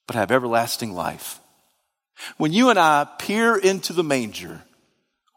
but 0.07 0.17
have 0.17 0.31
everlasting 0.31 0.93
life. 0.93 1.41
When 2.37 2.53
you 2.53 2.71
and 2.71 2.79
I 2.79 3.07
peer 3.19 3.57
into 3.57 3.93
the 3.93 4.05
manger, 4.05 4.63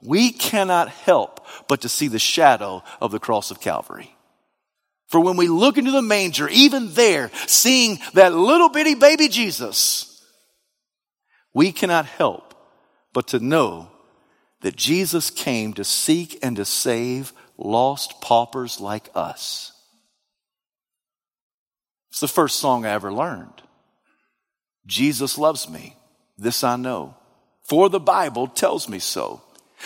we 0.02 0.32
cannot 0.32 0.90
help 0.90 1.46
but 1.68 1.82
to 1.82 1.90
see 1.90 2.08
the 2.08 2.20
shadow 2.20 2.84
of 3.02 3.12
the 3.12 3.20
cross 3.20 3.52
of 3.52 3.60
Calvary. 3.60 4.16
For 5.08 5.20
when 5.20 5.38
we 5.38 5.48
look 5.48 5.78
into 5.78 5.92
the 5.92 6.02
manger, 6.02 6.48
even 6.50 6.94
there, 6.94 7.32
seeing 7.48 8.00
that 8.14 8.34
little 8.34 8.70
bitty 8.70 8.96
baby 8.96 9.28
Jesus, 9.28 10.24
we 11.54 11.72
cannot 11.72 12.06
help 12.06 12.54
but 13.12 13.28
to 13.30 13.40
know 13.40 13.90
that 14.62 14.76
Jesus 14.76 15.30
came 15.30 15.74
to 15.74 15.84
seek 15.84 16.38
and 16.44 16.56
to 16.58 16.66
save 16.66 17.34
lost 17.58 18.22
paupers 18.22 18.80
like 18.80 19.10
us. 19.16 19.74
It's 22.12 22.20
the 22.20 22.28
first 22.28 22.60
song 22.60 22.86
I 22.86 22.92
ever 22.92 23.12
learned. 23.12 23.62
Jesus 24.86 25.38
loves 25.38 25.70
me. 25.70 25.96
This 26.38 26.64
I 26.64 26.76
know. 26.76 27.16
For 27.64 27.90
the 27.90 28.00
Bible 28.00 28.48
tells 28.48 28.90
me 28.90 29.00
so. 29.00 29.42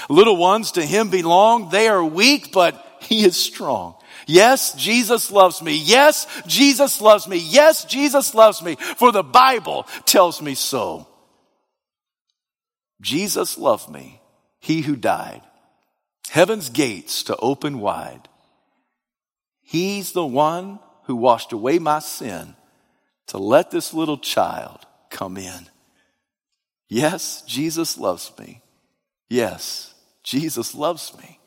Little 0.10 0.38
ones 0.38 0.72
to 0.74 0.86
him 0.86 1.10
belong. 1.10 1.70
They 1.70 1.88
are 1.88 2.04
weak, 2.04 2.52
but 2.52 2.84
he 3.02 3.26
is 3.26 3.38
strong. 3.38 3.96
Yes, 4.26 4.74
Jesus 4.74 5.32
loves 5.32 5.62
me. 5.62 5.76
Yes, 5.76 6.28
Jesus 6.48 7.02
loves 7.02 7.28
me. 7.28 7.38
Yes, 7.38 7.86
Jesus 7.86 8.34
loves 8.34 8.62
me. 8.62 8.76
For 8.76 9.12
the 9.12 9.24
Bible 9.24 9.84
tells 10.06 10.42
me 10.42 10.56
so. 10.56 11.08
Jesus 13.02 13.58
loved 13.58 13.90
me, 13.90 14.22
he 14.60 14.82
who 14.82 14.96
died. 14.96 15.42
Heaven's 16.30 16.70
gates 16.70 17.24
to 17.24 17.36
open 17.38 17.80
wide. 17.80 18.30
He's 19.62 20.14
the 20.14 20.26
one 20.26 20.80
who 21.04 21.16
washed 21.16 21.52
away 21.52 21.80
my 21.80 22.00
sin 22.00 22.56
to 23.28 23.38
let 23.38 23.72
this 23.72 23.94
little 23.94 24.18
child 24.18 24.86
come 25.10 25.38
in. 25.38 25.68
Yes, 26.88 27.44
Jesus 27.46 27.98
loves 27.98 28.32
me. 28.40 28.63
Yes, 29.34 29.92
Jesus 30.22 30.76
loves 30.76 31.12
me. 31.18 31.40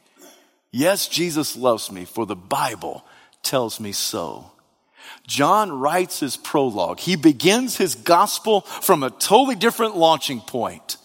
Yes, 0.72 1.06
Jesus 1.06 1.54
loves 1.54 1.92
me, 1.92 2.04
for 2.04 2.26
the 2.26 2.34
Bible 2.34 3.04
tells 3.44 3.78
me 3.78 3.92
so. 3.92 4.50
John 5.28 5.70
writes 5.70 6.18
his 6.18 6.36
prologue. 6.36 6.98
He 6.98 7.14
begins 7.14 7.76
his 7.76 7.94
gospel 7.94 8.62
from 8.62 9.04
a 9.04 9.10
totally 9.10 9.54
different 9.54 9.96
launching 9.96 10.40
point. 10.40 10.96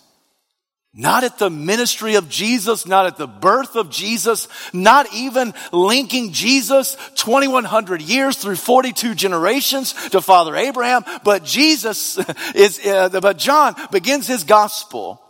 Not 0.92 1.24
at 1.24 1.38
the 1.38 1.52
ministry 1.52 2.16
of 2.16 2.30
Jesus, 2.30 2.88
not 2.88 3.06
at 3.06 3.16
the 3.16 3.28
birth 3.28 3.76
of 3.76 3.92
Jesus, 3.92 4.48
not 4.74 5.14
even 5.14 5.54
linking 5.72 6.34
Jesus 6.34 6.98
2100 7.14 8.02
years 8.02 8.38
through 8.38 8.56
42 8.56 9.14
generations 9.14 9.94
to 10.10 10.20
Father 10.20 10.56
Abraham, 10.56 11.04
but 11.24 11.46
Jesus 11.46 12.18
is, 12.56 12.84
uh, 12.88 13.10
but 13.22 13.38
John 13.38 13.76
begins 13.92 14.26
his 14.26 14.44
gospel 14.44 15.22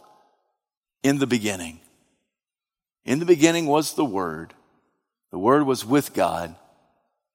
in 1.04 1.20
the 1.20 1.28
beginning. 1.28 1.80
In 3.06 3.20
the 3.20 3.26
beginning 3.26 3.66
was 3.66 3.94
the 3.94 4.06
Word. 4.06 4.54
The 5.32 5.40
Word 5.40 5.66
was 5.66 5.86
with 5.86 6.14
God. 6.14 6.56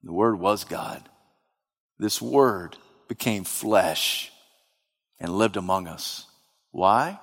The 0.02 0.12
Word 0.12 0.38
was 0.38 0.64
God. 0.64 1.08
This 1.98 2.20
Word 2.22 2.76
became 3.08 3.44
flesh 3.44 4.30
and 5.18 5.36
lived 5.36 5.56
among 5.56 5.88
us. 5.88 6.26
Why? 6.70 7.18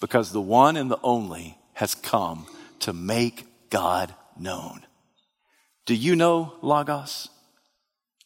Because 0.00 0.32
the 0.32 0.40
one 0.40 0.76
and 0.76 0.90
the 0.90 1.00
only 1.02 1.58
has 1.74 1.94
come 1.94 2.46
to 2.80 2.92
make 2.92 3.46
God 3.70 4.14
known. 4.38 4.84
Do 5.84 5.94
you 5.94 6.16
know 6.16 6.54
Logos? 6.62 7.28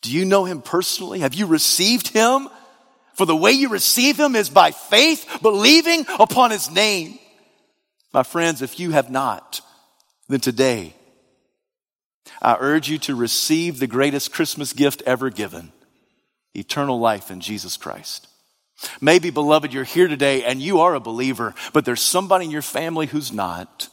Do 0.02 0.10
you 0.10 0.24
know 0.24 0.44
him 0.44 0.62
personally? 0.62 1.20
Have 1.20 1.34
you 1.34 1.46
received 1.46 2.08
him? 2.08 2.48
For 3.20 3.26
the 3.26 3.36
way 3.36 3.52
you 3.52 3.68
receive 3.68 4.18
him 4.18 4.34
is 4.34 4.48
by 4.48 4.70
faith, 4.70 5.40
believing 5.42 6.06
upon 6.18 6.52
his 6.52 6.70
name. 6.70 7.18
My 8.14 8.22
friends, 8.22 8.62
if 8.62 8.80
you 8.80 8.92
have 8.92 9.10
not, 9.10 9.60
then 10.30 10.40
today, 10.40 10.94
I 12.40 12.56
urge 12.58 12.88
you 12.88 12.96
to 13.00 13.14
receive 13.14 13.78
the 13.78 13.86
greatest 13.86 14.32
Christmas 14.32 14.72
gift 14.72 15.02
ever 15.04 15.28
given 15.28 15.70
eternal 16.54 16.98
life 16.98 17.30
in 17.30 17.42
Jesus 17.42 17.76
Christ. 17.76 18.26
Maybe, 19.02 19.28
beloved, 19.28 19.74
you're 19.74 19.84
here 19.84 20.08
today 20.08 20.42
and 20.44 20.62
you 20.62 20.80
are 20.80 20.94
a 20.94 20.98
believer, 20.98 21.54
but 21.74 21.84
there's 21.84 22.00
somebody 22.00 22.46
in 22.46 22.50
your 22.50 22.62
family 22.62 23.04
who's 23.04 23.32
not. 23.32 23.90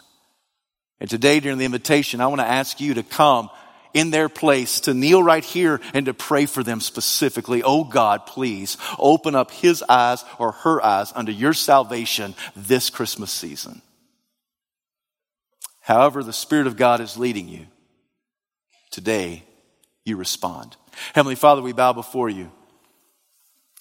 And 1.02 1.10
today, 1.10 1.42
during 1.42 1.58
the 1.58 1.66
invitation, 1.66 2.22
I 2.22 2.28
want 2.28 2.40
to 2.40 2.48
ask 2.48 2.80
you 2.80 2.94
to 2.94 3.04
come 3.04 3.50
in 3.98 4.12
their 4.12 4.30
place, 4.30 4.82
to 4.82 4.94
kneel 4.94 5.24
right 5.24 5.44
here 5.44 5.82
and 5.94 6.06
to 6.06 6.14
pray 6.14 6.46
for 6.46 6.64
them 6.64 6.80
specifically. 6.80 7.64
Oh 7.64 7.84
God, 7.84 8.28
please 8.28 8.78
open 9.00 9.36
up 9.36 9.50
his 9.50 9.84
eyes 9.90 10.24
or 10.38 10.52
her 10.52 10.84
eyes 10.86 11.12
unto 11.16 11.32
your 11.32 11.54
salvation 11.54 12.36
this 12.56 12.90
Christmas 12.92 13.32
season. 13.32 13.82
However, 15.82 16.22
the 16.22 16.34
Spirit 16.34 16.68
of 16.68 16.78
God 16.78 17.02
is 17.02 17.18
leading 17.18 17.48
you, 17.48 17.66
today 18.92 19.44
you 20.06 20.16
respond. 20.16 20.76
Heavenly 21.14 21.36
Father, 21.36 21.62
we 21.62 21.74
bow 21.74 21.94
before 21.94 22.30
you. 22.30 22.52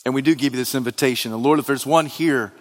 And 0.05 0.15
we 0.15 0.23
do 0.23 0.35
give 0.35 0.55
you 0.55 0.59
this 0.59 0.75
invitation. 0.75 1.33
And 1.33 1.43
Lord, 1.43 1.59
if 1.59 1.67
there's 1.67 1.85
one 1.85 2.07
here 2.07 2.53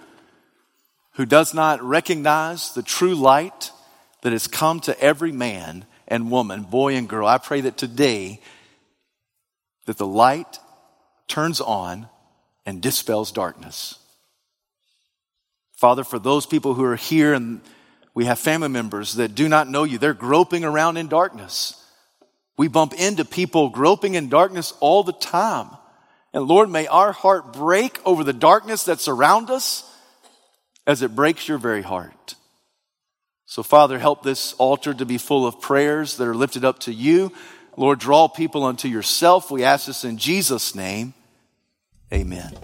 who 1.13 1.25
does 1.25 1.53
not 1.53 1.81
recognize 1.81 2.73
the 2.73 2.83
true 2.83 3.15
light 3.15 3.71
that 4.23 4.33
has 4.33 4.47
come 4.47 4.79
to 4.81 4.99
every 4.99 5.31
man 5.31 5.85
and 6.07 6.31
woman, 6.31 6.63
boy 6.63 6.95
and 6.95 7.09
girl, 7.09 7.27
I 7.27 7.37
pray 7.37 7.61
that 7.61 7.77
today 7.77 8.41
that 9.85 9.97
the 9.97 10.07
light 10.07 10.59
turns 11.27 11.61
on 11.61 12.07
and 12.65 12.81
dispels 12.81 13.31
darkness. 13.31 13.99
Father, 15.73 16.03
for 16.03 16.19
those 16.19 16.45
people 16.45 16.73
who 16.73 16.83
are 16.83 16.95
here 16.95 17.33
and 17.33 17.61
we 18.13 18.25
have 18.25 18.39
family 18.39 18.69
members 18.69 19.15
that 19.15 19.35
do 19.35 19.49
not 19.49 19.67
know 19.67 19.83
you, 19.83 19.97
they're 19.97 20.13
groping 20.13 20.63
around 20.63 20.97
in 20.97 21.07
darkness. 21.07 21.81
We 22.57 22.69
bump 22.69 22.93
into 22.93 23.25
people 23.25 23.69
groping 23.69 24.15
in 24.15 24.29
darkness 24.29 24.73
all 24.79 25.03
the 25.03 25.13
time. 25.13 25.69
And 26.33 26.45
Lord, 26.45 26.69
may 26.69 26.87
our 26.87 27.11
heart 27.11 27.53
break 27.53 27.99
over 28.05 28.23
the 28.23 28.33
darkness 28.33 28.85
that 28.85 28.99
surrounds 28.99 29.51
us 29.51 29.91
as 30.87 31.01
it 31.01 31.15
breaks 31.15 31.47
your 31.47 31.57
very 31.57 31.81
heart. 31.81 32.35
So, 33.45 33.63
Father, 33.63 33.99
help 33.99 34.23
this 34.23 34.53
altar 34.53 34.93
to 34.93 35.05
be 35.05 35.17
full 35.17 35.45
of 35.45 35.61
prayers 35.61 36.17
that 36.17 36.27
are 36.27 36.35
lifted 36.35 36.65
up 36.65 36.79
to 36.79 36.93
you. 36.93 37.31
Lord, 37.77 37.99
draw 37.99 38.27
people 38.27 38.63
unto 38.63 38.87
yourself. 38.87 39.51
We 39.51 39.63
ask 39.63 39.85
this 39.87 40.03
in 40.03 40.17
Jesus' 40.17 40.75
name. 40.75 41.13
Amen. 42.11 42.55